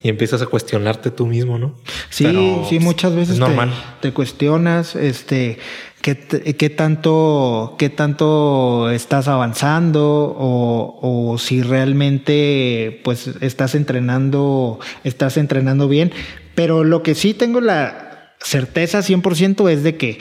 [0.00, 1.76] y empiezas a cuestionarte tú mismo, ¿no?
[2.10, 3.72] Sí, Pero sí, muchas veces es te- normal.
[4.00, 5.58] Te, cuestionas, este,
[6.00, 6.16] qué,
[6.58, 10.98] qué tanto, qué tanto estás avanzando o,
[11.32, 16.12] o si realmente, pues, estás entrenando, estás entrenando bien.
[16.54, 20.18] Pero lo que sí tengo la certeza 100% es de que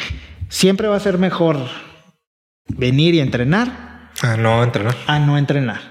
[0.49, 1.57] siempre va a ser mejor
[2.67, 3.84] venir y entrenar
[4.21, 4.95] Ah, no entrenar.
[5.07, 5.81] a no entrenar.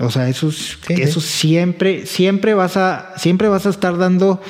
[0.00, 4.42] O sea, eso, es- Sí, eso siempre, siempre vas a, siempre vas a estar dando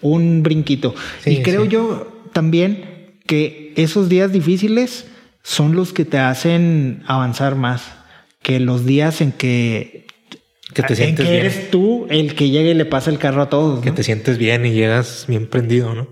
[0.00, 0.94] un brinquito.
[1.22, 1.68] Sí, y creo sí.
[1.68, 5.06] yo también que esos días difíciles
[5.42, 7.82] son los que te hacen avanzar más
[8.42, 10.06] que los días en que,
[10.74, 11.44] Que te en sientes que bien.
[11.44, 13.80] eres tú el que llega y le pasa el carro a todos.
[13.82, 13.94] Que ¿no?
[13.96, 16.08] te sientes bien y llegas bien prendido, ¿no?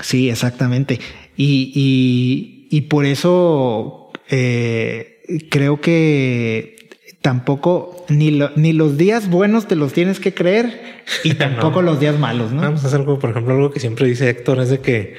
[0.00, 0.98] Sí, exactamente.
[1.36, 5.13] Y, y, y por eso eh,
[5.50, 6.88] creo que
[7.22, 11.98] tampoco ni, lo- ni los días buenos te los tienes que creer y tampoco los
[12.00, 12.62] días malos, ¿no?
[12.62, 15.16] Vamos a hacer algo, por ejemplo, algo que siempre dice Héctor es de que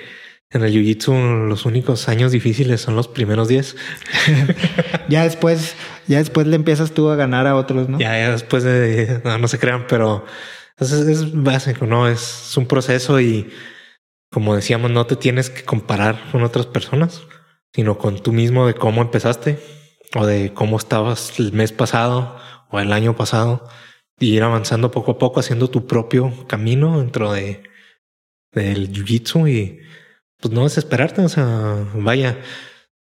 [0.52, 3.76] en el jiu-jitsu los únicos años difíciles son los primeros 10.
[5.10, 5.76] Ya después,
[6.08, 8.00] ya después le empiezas tú a ganar a otros, ¿no?
[8.00, 10.26] Ya, ya después de no, no se crean, pero
[10.80, 12.08] es, es básico, ¿no?
[12.08, 13.50] Es un proceso y
[14.32, 17.22] como decíamos, no te tienes que comparar con otras personas,
[17.74, 19.60] sino con tú mismo de cómo empezaste
[20.16, 22.38] o de cómo estabas el mes pasado
[22.70, 23.68] o el año pasado
[24.20, 27.64] y ir avanzando poco a poco haciendo tu propio camino dentro de
[28.54, 29.80] del jiu-jitsu y
[30.40, 32.40] pues no desesperarte, o sea, vaya,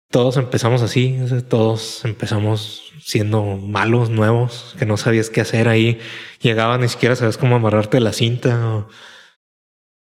[0.09, 1.17] todos empezamos así,
[1.49, 5.99] todos empezamos siendo malos, nuevos, que no sabías qué hacer ahí,
[6.41, 8.87] llegabas ni siquiera sabías cómo amarrarte la cinta, o-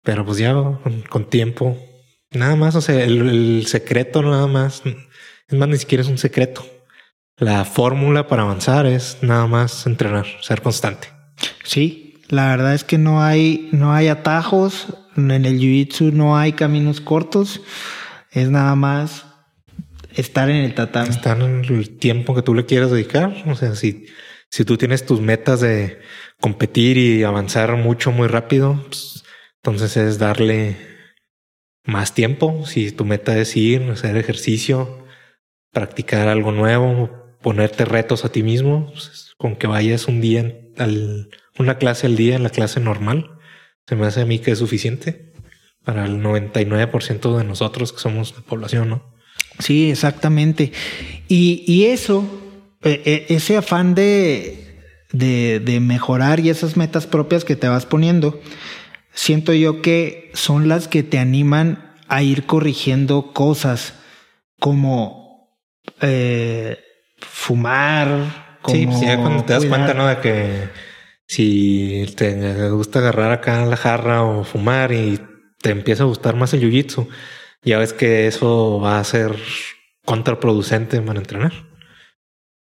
[0.03, 0.55] pero pues ya
[1.11, 1.77] con, tiempo,
[2.33, 4.83] nada más, o sea, el secreto nada más,
[5.49, 6.65] es más, ni siquiera es un secreto,
[7.39, 11.09] la fórmula para avanzar es nada más entrenar, ser constante.
[11.65, 16.53] Sí, la verdad es que no hay, no hay atajos, en el jiu-jitsu no hay
[16.53, 17.63] caminos cortos,
[18.31, 19.25] es nada más
[20.15, 21.09] estar en el tatami.
[21.11, 23.35] Estar en el tiempo que tú le quieras dedicar.
[23.47, 24.07] O sea, si,
[24.51, 26.01] si tú tienes tus metas de
[26.41, 29.25] competir y avanzar mucho, muy rápido, pues,
[29.63, 30.77] entonces es darle
[31.85, 32.67] más tiempo.
[32.67, 35.05] Si tu meta es ir, hacer ejercicio,
[35.73, 41.31] practicar algo nuevo, ponerte retos a ti mismo, pues, con que vayas un día al,
[41.59, 43.31] una clase al día en la clase normal,
[43.87, 45.33] se me hace a mí que es suficiente
[45.85, 49.15] para el 99% de nosotros que somos la población, ¿no?
[49.59, 50.73] Sí, exactamente.
[51.29, 52.25] Y, y eso,
[52.83, 54.83] eh, eh, ese afán de,
[55.13, 58.41] de, de mejorar y esas metas propias que te vas poniendo,
[59.15, 63.95] siento yo que son las que te animan a ir corrigiendo cosas
[64.61, 65.59] como
[66.01, 66.79] eh,
[67.21, 68.59] fumar.
[68.63, 70.07] Como sí, pues ya cuando te das cuenta, ¿no?
[70.07, 70.69] De que
[71.27, 75.21] si te gusta agarrar acá la jarra o fumar y
[75.61, 77.09] te empieza a gustar más el jiu-jitsu,
[77.63, 79.37] ya ves que eso va a ser
[80.05, 81.53] contraproducente para entrenar.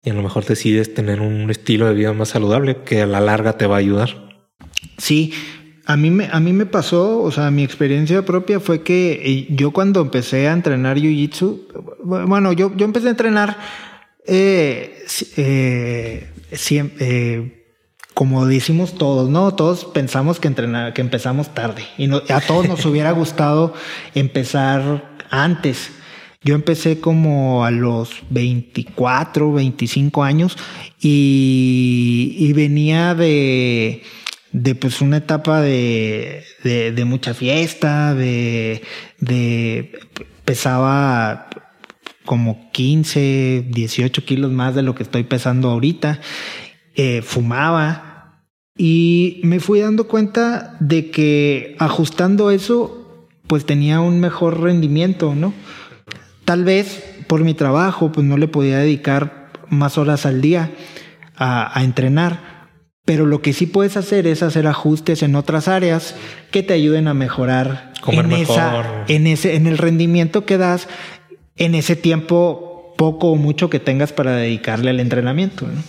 [0.03, 3.19] Y a lo mejor decides tener un estilo de vida más saludable que a la
[3.19, 4.43] larga te va a ayudar.
[4.97, 5.33] Sí,
[5.85, 9.47] a mí me, a mí me pasó, o sea, mi experiencia propia fue que eh,
[9.49, 13.57] yo cuando empecé a entrenar Jiu-Jitsu, bueno, yo, yo empecé a entrenar
[14.29, 15.05] eh,
[15.37, 16.29] eh,
[16.99, 17.65] eh,
[18.13, 19.53] como decimos todos, ¿no?
[19.55, 23.73] Todos pensamos que, entrenar, que empezamos tarde y no, a todos nos hubiera gustado
[24.13, 25.91] empezar antes.
[26.41, 30.57] Yo empecé como a los 24, 25 años
[31.01, 34.03] y, y venía de,
[34.53, 38.83] de pues una etapa de, de, de mucha fiesta, de,
[39.19, 39.99] de
[40.45, 41.49] pesaba
[42.29, 46.19] como 15, 18 kilos más de lo que estoy pesando ahorita.
[46.93, 48.43] Eh, fumaba
[48.77, 55.55] y me fui dando cuenta de que ajustando eso, pues tenía un mejor rendimiento, ¿no?
[56.45, 60.69] Tal vez por mi trabajo, pues no le podía dedicar más horas al día
[61.35, 62.59] a, a entrenar.
[63.05, 66.13] Pero lo que sí puedes hacer es hacer ajustes en otras áreas
[66.51, 68.55] que te ayuden a mejorar Comer en, mejor.
[68.55, 70.87] esa, en ese, en el rendimiento que das
[71.59, 75.67] en ese tiempo poco o mucho que tengas para dedicarle al entrenamiento.
[75.67, 75.83] ¿no?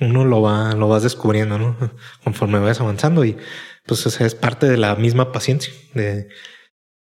[0.00, 1.76] Uno lo va, lo vas descubriendo, ¿no?
[2.24, 3.36] Conforme vas avanzando y
[3.84, 6.28] pues es parte de la misma paciencia, de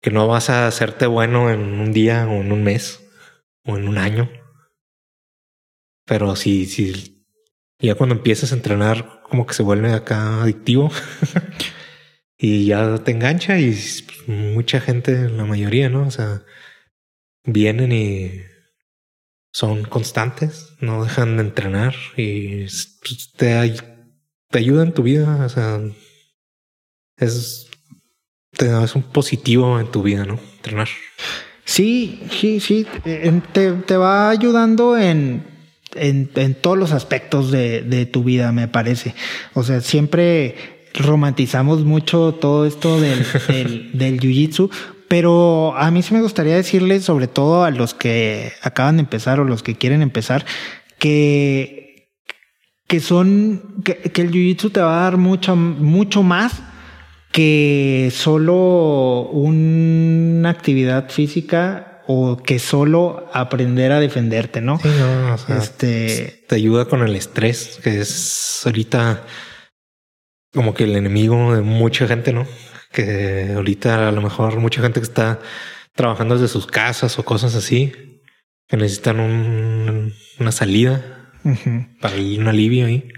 [0.02, 3.06] que no vas a hacerte bueno en un día o en un mes
[3.66, 4.30] o en un año.
[6.06, 7.26] Pero si, si
[7.80, 10.90] ya cuando empiezas a entrenar, como que se vuelve acá adictivo
[12.38, 13.78] y ya te engancha y
[14.28, 16.08] mucha gente, la mayoría, ¿no?
[16.08, 16.44] O sea,
[17.52, 18.42] vienen y
[19.52, 22.66] son constantes, no dejan de entrenar y
[23.02, 23.76] pues, te,
[24.50, 25.46] te ayuda en tu vida.
[25.46, 25.80] O sea,
[27.18, 27.70] es,
[28.58, 30.40] es un positivo en tu vida, ¿no?
[30.58, 30.90] Entrenar.
[31.66, 32.88] Sí, sí, sí.
[33.54, 35.46] Te, te va ayudando en,
[35.96, 39.14] en, en, todos los aspectos de, de tu vida, me parece.
[39.54, 44.72] O sea, siempre romantizamos mucho todo esto del, del, del jiu-jitsu,
[45.10, 49.40] pero a mí sí me gustaría decirles, sobre todo a los que acaban de empezar
[49.42, 50.46] o los que quieren empezar,
[51.00, 52.14] que,
[52.88, 56.62] que son, que, que el jiu-jitsu te va a dar mucho, mucho más
[57.32, 64.80] que solo una actividad física o que solo aprender a defenderte, ¿no?
[64.80, 69.26] Sí, no o sea, este te ayuda con el estrés, que es ahorita
[70.54, 72.48] como que el enemigo de mucha gente, ¿no?
[72.92, 75.40] Que ahorita a lo mejor mucha gente que está
[75.94, 77.92] trabajando desde sus casas o cosas así,
[78.68, 82.00] que necesitan un, una salida uh -huh.
[82.00, 83.10] para un alivio ahí.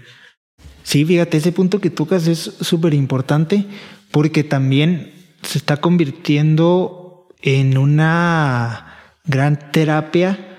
[0.82, 3.66] Sí, fíjate, ese punto que tocas es súper importante
[4.10, 5.12] porque también
[5.42, 10.51] se está convirtiendo en una gran terapia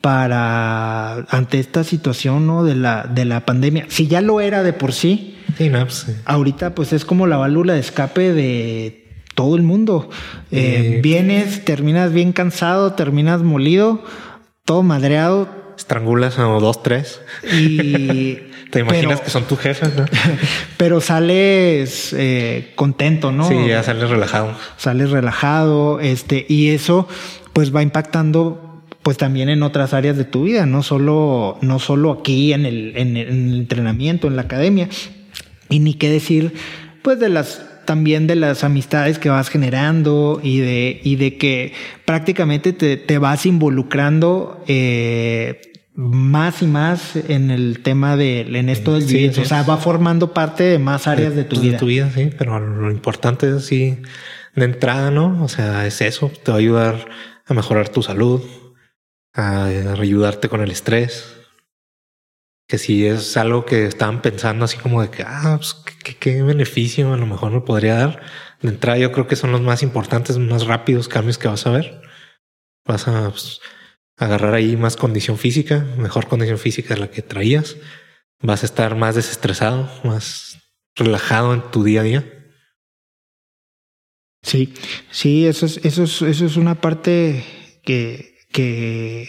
[0.00, 2.64] para ante esta situación ¿no?
[2.64, 3.86] de la de la pandemia.
[3.88, 6.12] Si ya lo era de por sí, sí, no, pues, sí.
[6.24, 10.08] ahorita pues es como la válvula de escape de todo el mundo.
[10.50, 14.02] Eh, vienes, terminas bien cansado, terminas molido,
[14.64, 15.48] todo madreado.
[15.76, 17.20] Estrangulas a dos, tres.
[17.52, 18.38] Y
[18.70, 20.06] te imaginas pero, que son tus jefes, ¿no?
[20.78, 23.46] pero sales eh, contento, ¿no?
[23.46, 24.52] Sí, ya sales relajado.
[24.78, 27.06] Sales relajado, este, y eso
[27.52, 28.65] pues va impactando
[29.06, 32.92] pues también en otras áreas de tu vida, no solo, no solo aquí en el,
[32.96, 34.88] en el, en el entrenamiento, en la academia,
[35.68, 36.54] y ni qué decir,
[37.02, 41.72] pues de las también de las amistades que vas generando y de, y de que
[42.04, 45.60] prácticamente te, te vas involucrando eh,
[45.94, 49.28] más y más en el tema de en esto del Sí.
[49.40, 51.74] O sea, va formando parte de más áreas de tu vida.
[51.74, 53.98] De tu vida, sí, pero lo importante es sí,
[54.56, 55.44] de entrada, ¿no?
[55.44, 57.06] O sea, es eso, te va a ayudar
[57.46, 58.42] a mejorar tu salud,
[59.36, 61.36] a ayudarte con el estrés.
[62.68, 65.74] Que si es algo que estaban pensando así como de que, ah, pues,
[66.18, 68.22] ¿qué, beneficio a lo mejor me podría dar.
[68.60, 71.70] De entrada, yo creo que son los más importantes, más rápidos cambios que vas a
[71.70, 72.02] ver.
[72.84, 73.60] Vas a pues,
[74.16, 77.76] agarrar ahí más condición física, mejor condición física de la que traías.
[78.40, 80.58] Vas a estar más desestresado, más
[80.96, 82.32] relajado en tu día a día.
[84.42, 84.74] Sí,
[85.10, 87.44] sí, eso es, eso es, eso es una parte
[87.82, 89.28] que, que,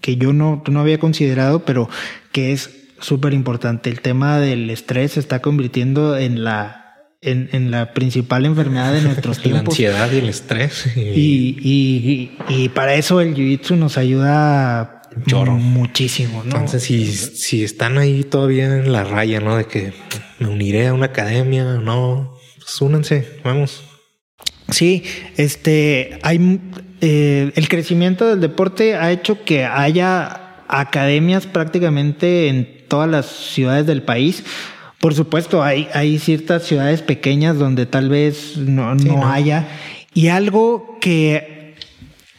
[0.00, 1.88] que yo no, no había considerado, pero
[2.30, 3.90] que es súper importante.
[3.90, 9.02] El tema del estrés se está convirtiendo en la, en, en la principal enfermedad de
[9.02, 9.74] nuestros La tiempos.
[9.74, 10.86] ansiedad y el estrés.
[10.96, 16.52] Y, Y, y, para eso el jiu-jitsu nos ayuda muchísimo, ¿no?
[16.54, 19.56] entonces, si, si están ahí todavía en la raya, ¿no?
[19.56, 19.92] De que
[20.38, 23.82] me uniré a una academia, no, pues únanse, vamos.
[24.68, 25.02] Sí,
[25.36, 26.60] este, hay
[27.00, 33.86] eh, el crecimiento del deporte ha hecho que haya academias prácticamente en todas las ciudades
[33.86, 34.44] del país.
[34.98, 39.32] Por supuesto, hay, hay ciertas ciudades pequeñas donde tal vez no, Sí, no ¿no?
[39.32, 39.66] haya.
[40.12, 41.74] Y algo que,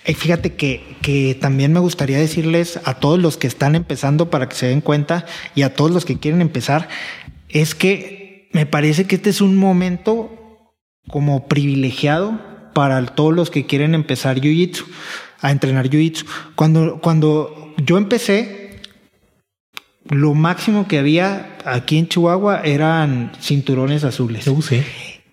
[0.05, 4.47] eh, fíjate que, que también me gustaría decirles a todos los que están empezando para
[4.47, 6.87] que se den cuenta y a todos los que quieren empezar,
[7.49, 10.37] es que me parece que este es un momento
[11.07, 14.85] como privilegiado para todos los que quieren empezar jiu-jitsu,
[15.41, 16.25] a entrenar jiu-jitsu.
[16.55, 18.79] Cuando, cuando yo empecé,
[20.09, 24.47] lo máximo que había aquí en Chihuahua eran cinturones azules.
[24.47, 24.81] Uh, sí.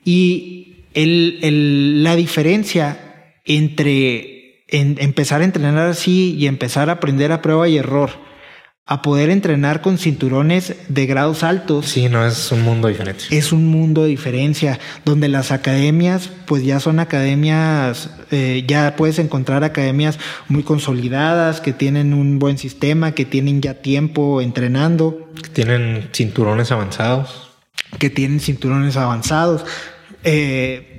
[0.04, 7.32] Y el, el- la diferencia entre en- empezar a entrenar así y empezar a aprender
[7.32, 8.10] a prueba y error,
[8.90, 13.24] a poder entrenar con cinturones de grados altos, Sí, no es un mundo diferente.
[13.30, 19.18] es un mundo de diferencia, donde las academias, pues ya son academias, eh, ya puedes
[19.18, 20.18] encontrar academias
[20.48, 27.50] muy consolidadas, que tienen un buen sistema, que tienen ya tiempo entrenando, Tienen cinturones avanzados.
[27.98, 29.66] que tienen cinturones avanzados.
[30.24, 30.98] Eh,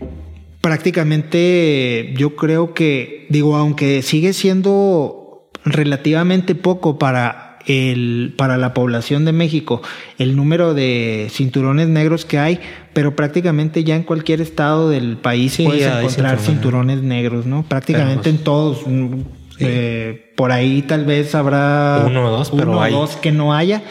[0.62, 9.26] prácticamente yo creo que, digo, aunque sigue siendo relativamente poco para el, para la población
[9.26, 9.82] de México,
[10.18, 12.60] el número de cinturones negros que hay,
[12.94, 16.46] pero prácticamente ya en cualquier estado del país Sí, puedes encontrar cinturones.
[16.46, 17.64] cinturones negros, ¿no?
[17.64, 18.88] Prácticamente pues, en todos.
[18.88, 19.14] mm,
[19.60, 22.94] eh, por ahí tal vez habrá Uno o dos, pero uno o hay.
[22.94, 23.84] dos que no haya,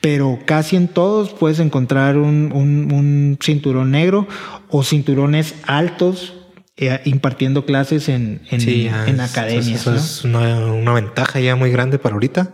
[0.00, 4.28] pero casi en todos puedes encontrar un, un- un cinturón negro
[4.68, 6.34] o cinturones altos
[6.76, 9.80] eh, impartiendo clases en, en, sí, en es- academias.
[9.80, 9.96] Eso ¿no?
[9.96, 12.52] es una, una ventaja ya muy grande para ahorita.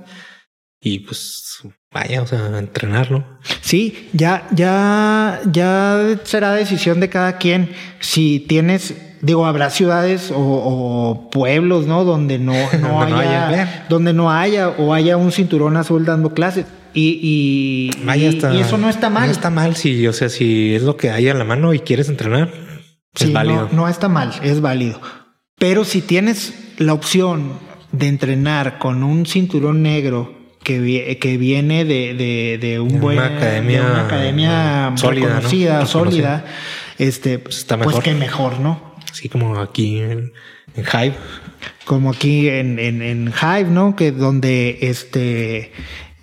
[0.85, 1.61] Y pues
[1.93, 3.25] vaya, o sea, entrenarlo.
[3.63, 7.71] Sí, ya, ya, ya será decisión de cada quien.
[8.01, 12.05] Si tienes, digo, habrá ciudades o, o pueblos, ¿no?
[12.05, 13.87] Donde no, no Donde no haya, haya.
[13.89, 16.67] donde no haya o haya un cinturón azul dando clases.
[16.93, 19.27] Y, y, Vaya, y- está- y eso no está mal.
[19.27, 21.81] No está mal si, o sea, si es lo que hay a la mano y
[21.81, 22.53] quieres entrenar,
[23.15, 23.69] Sí, es válido.
[23.73, 25.01] No, no está mal, es válido.
[25.59, 27.53] Pero si tienes la opción
[27.93, 30.34] de entrenar con un cinturón negro
[30.65, 34.99] que, vi- que viene de, de, de un buen una academia, de una academia mm,
[34.99, 35.35] sólida, ¿no?
[35.37, 36.45] reconocida, sólida,
[36.99, 38.95] este, pues, está pues que mejor, ¿no?
[39.13, 40.33] Así como aquí en,
[40.75, 41.15] en Hive.
[41.85, 43.95] Como aquí en, en, en Hive, ¿no?
[43.95, 45.71] Que donde este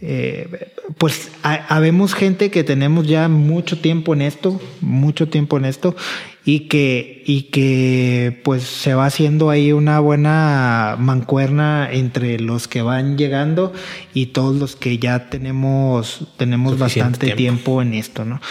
[0.02, 5.66] eh, pues ha- habemos gente que tenemos ya mucho tiempo en esto, mucho tiempo en
[5.66, 5.96] esto,
[6.44, 12.82] y que, y que pues se va haciendo ahí una buena mancuerna entre los que
[12.82, 13.74] van llegando
[14.14, 17.38] y todos los que ya tenemos, tenemos Suficiente bastante tiempo.
[17.38, 17.82] tiempo.
[17.84, 18.42] en esto, ¿no?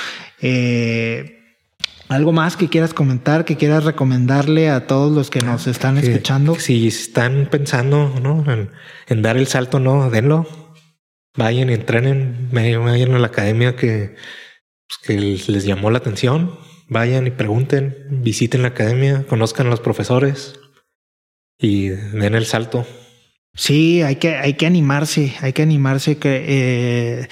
[0.41, 1.36] Eh,
[2.09, 6.11] ¿Algo más que quieras comentar, que quieras recomendarle a todos los que nos están Que-
[6.11, 6.57] escuchando?
[6.57, 8.45] si están pensando ¿no?
[8.53, 8.70] en,
[9.07, 10.47] en dar el salto, no, denlo.
[11.36, 14.16] Vayan y entrenen, vayan a la academia que,
[15.07, 16.57] pues, que les llamó la atención.
[16.91, 20.59] Vayan y pregunten, visiten la academia, conozcan a los profesores
[21.57, 22.84] y den el salto.
[23.55, 26.18] Sí, hay que, hay que animarse, hay que animarse.
[26.18, 27.28] Que, eh,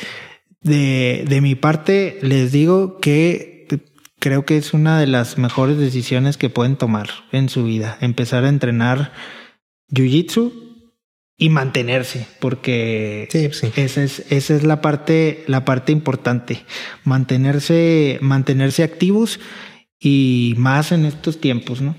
[0.63, 3.67] de, de mi parte, les digo que
[4.21, 7.99] creo que es una de las mejores decisiones que pueden tomar en su vida.
[8.01, 9.13] Empezar a entrenar
[9.91, 10.68] Jiu-Jitsu
[11.41, 13.73] y mantenerse, porque Sí, sí.
[13.77, 16.65] esa es, esa es la parte, la parte importante.
[17.05, 19.39] Mantenerse, mantenerse activos
[20.01, 21.97] y más en estos tiempos, ¿no?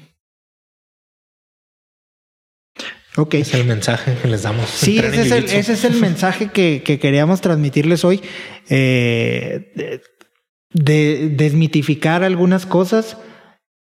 [3.16, 3.36] Ok.
[3.36, 4.70] Es el mensaje que les damos.
[4.70, 8.22] Sí, ese es, el, ese es, el, mensaje que, que queríamos transmitirles hoy.
[8.70, 10.02] Eh,
[10.74, 13.18] de, desmitificar algunas cosas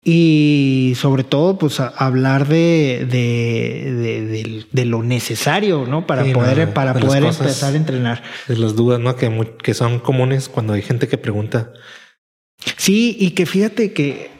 [0.01, 6.07] y sobre todo, pues hablar de, de, de, lo necesario, ¿no?
[6.07, 8.23] Para poder, para poder empezar a entrenar.
[8.47, 9.17] De las dudas, ¿no?
[9.17, 11.73] Que, que son comunes cuando hay gente que pregunta.
[12.77, 14.31] Sí, y que fíjate que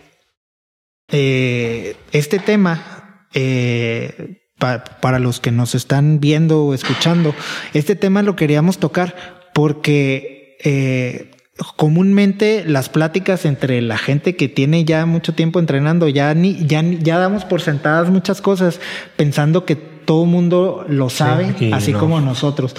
[1.12, 7.34] eh, este tema, eh, para los que nos están viendo o escuchando,
[7.74, 11.32] este tema lo queríamos tocar porque eh,
[11.76, 16.82] comúnmente las pláticas entre la gente que tiene ya mucho tiempo entrenando, ya ni, ya,
[16.82, 18.80] ya damos por sentadas muchas cosas
[19.16, 22.76] pensando que todo el mundo lo sabe, así como nosotros.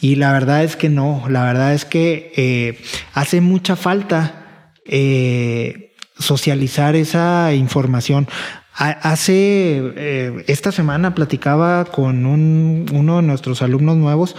[0.00, 2.78] Y la verdad es que no, la verdad es que eh,
[3.14, 8.28] hace mucha falta eh, socializar esa información.
[8.76, 14.34] Hace, eh, esta semana platicaba con un, uno de nuestros alumnos nuevos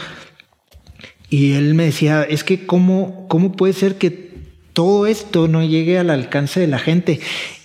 [1.30, 4.26] y él me decía, es que cómo, cómo puede ser que
[4.74, 7.20] todo esto no llegue al alcance de la gente.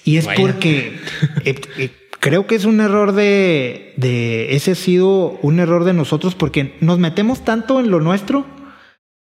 [0.04, 0.98] Y es porque
[1.44, 1.90] eh, eh,
[2.20, 6.76] creo que es un error de, de, ese ha sido un error de nosotros porque
[6.80, 8.46] nos metemos tanto en lo nuestro,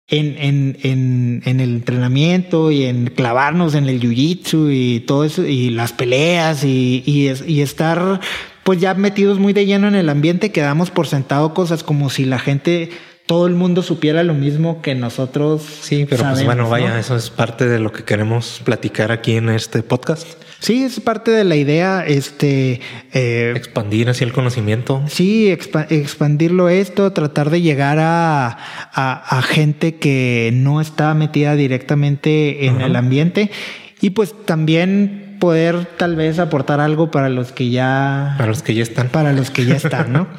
[0.09, 5.47] en, en, en, en el entrenamiento y en clavarnos en el jiu-jitsu y todo eso,
[5.47, 8.21] y las peleas y, y, y estar
[8.65, 12.11] pues ya metidos muy de lleno en el ambiente, que damos por sentado cosas como
[12.11, 12.91] si la gente
[13.31, 15.63] todo el mundo supiera lo mismo que nosotros.
[15.63, 19.51] Sí, pero pues bueno, vaya, eso es parte de lo que queremos platicar aquí en
[19.51, 20.27] este podcast.
[20.59, 22.81] Sí, es parte de la idea, este...
[23.13, 25.05] Eh, Expandir así el conocimiento.
[25.07, 28.59] Sí, expandirlo esto, tratar de llegar a,
[28.93, 33.53] a, gente que no está metida directamente en el ambiente
[34.01, 38.35] y pues también poder tal vez aportar algo para los que ya...
[38.39, 39.09] Para los que ya están.
[39.09, 40.27] Para los que ya están, ¿no?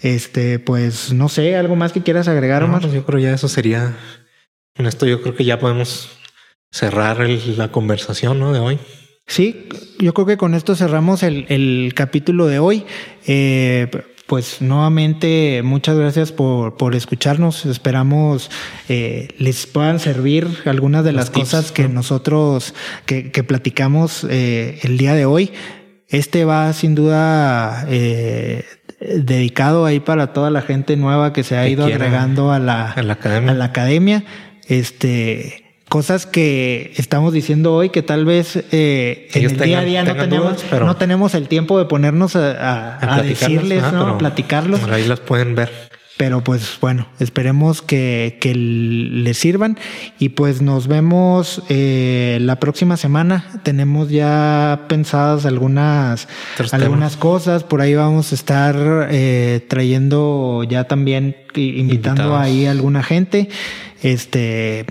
[0.00, 2.82] Este, pues no sé, algo más que quieras agregar, Omar.
[2.82, 3.96] Pues yo creo ya eso sería.
[4.76, 6.10] En esto yo creo que ya podemos
[6.70, 8.52] cerrar la conversación ¿no?
[8.52, 8.78] de hoy.
[9.26, 9.68] Sí,
[9.98, 12.84] yo creo que con esto cerramos el, el capítulo de hoy.
[13.26, 13.90] Eh,
[14.26, 17.64] pues nuevamente muchas gracias por, por escucharnos.
[17.64, 18.50] Esperamos
[18.88, 22.74] eh, les puedan servir algunas de las cosas que nosotros
[23.06, 25.52] que, que platicamos eh, el día de hoy.
[26.08, 28.64] Este va sin duda eh,
[29.08, 33.02] dedicado ahí para toda la gente nueva que se ha ido agregando a la, a
[33.02, 33.50] la academia.
[33.52, 34.24] A la academia.
[34.68, 40.04] Este, cosas que estamos diciendo hoy que tal vez eh, en el día a día
[40.04, 44.18] no tenemos, no tenemos el tiempo de ponernos a, a, decirles, ¿no?
[44.18, 44.82] platicarlos.
[44.84, 45.70] ahí las pueden ver.
[46.16, 49.76] Pero pues bueno, esperemos que, que les sirvan
[50.18, 53.44] y pues nos vemos eh, la próxima semana.
[53.64, 56.26] Tenemos ya pensadas algunas,
[56.72, 57.64] algunas cosas.
[57.64, 63.50] Por ahí vamos a estar eh, trayendo ya también, invitando ahí a alguna gente.
[64.02, 64.86] Este,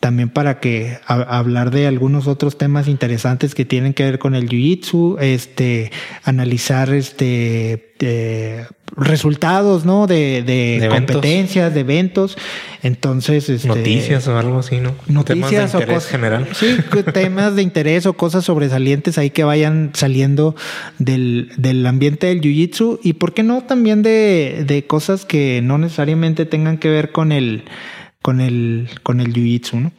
[0.00, 4.48] también para que hablar de algunos otros temas interesantes que tienen que ver con el
[4.48, 5.90] jiu-jitsu, este,
[6.22, 8.66] analizar este eh,
[8.98, 10.06] resultados, ¿no?
[10.06, 12.36] De, de, competencias, de eventos.
[12.82, 14.94] Entonces, este, noticias o algo así, ¿no?
[15.06, 16.48] Noticias o cosas general.
[16.52, 16.76] Sí,
[17.12, 20.56] temas de interés o cosas sobresalientes ahí que vayan saliendo
[20.98, 25.78] del, del ambiente del jiu-jitsu y por qué no también de, de cosas que no
[25.78, 27.64] necesariamente tengan que ver con el
[28.22, 29.92] con el, con el jiu-jitsu, ¿no?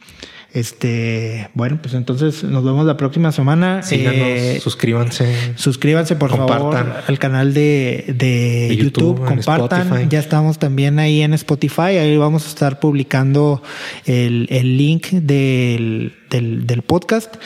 [0.52, 3.82] Este, bueno, pues entonces nos vemos la próxima semana.
[3.82, 5.54] Síganos, eh, suscríbanse.
[5.54, 6.76] Suscríbanse, por favor,
[7.06, 10.10] al canal de, de, YouTube, compartan.
[10.10, 11.98] Ya estamos también ahí en Spotify.
[11.98, 13.62] Ahí vamos a estar publicando
[14.06, 17.36] el, el link del, del, del podcast.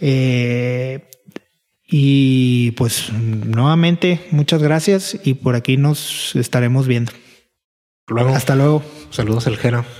[0.00, 1.10] Eh,
[1.86, 7.12] y pues nuevamente, muchas gracias y por aquí nos estaremos viendo.
[8.06, 8.30] Luego.
[8.30, 8.82] Hasta luego.
[9.10, 9.84] Saludos, El Jera.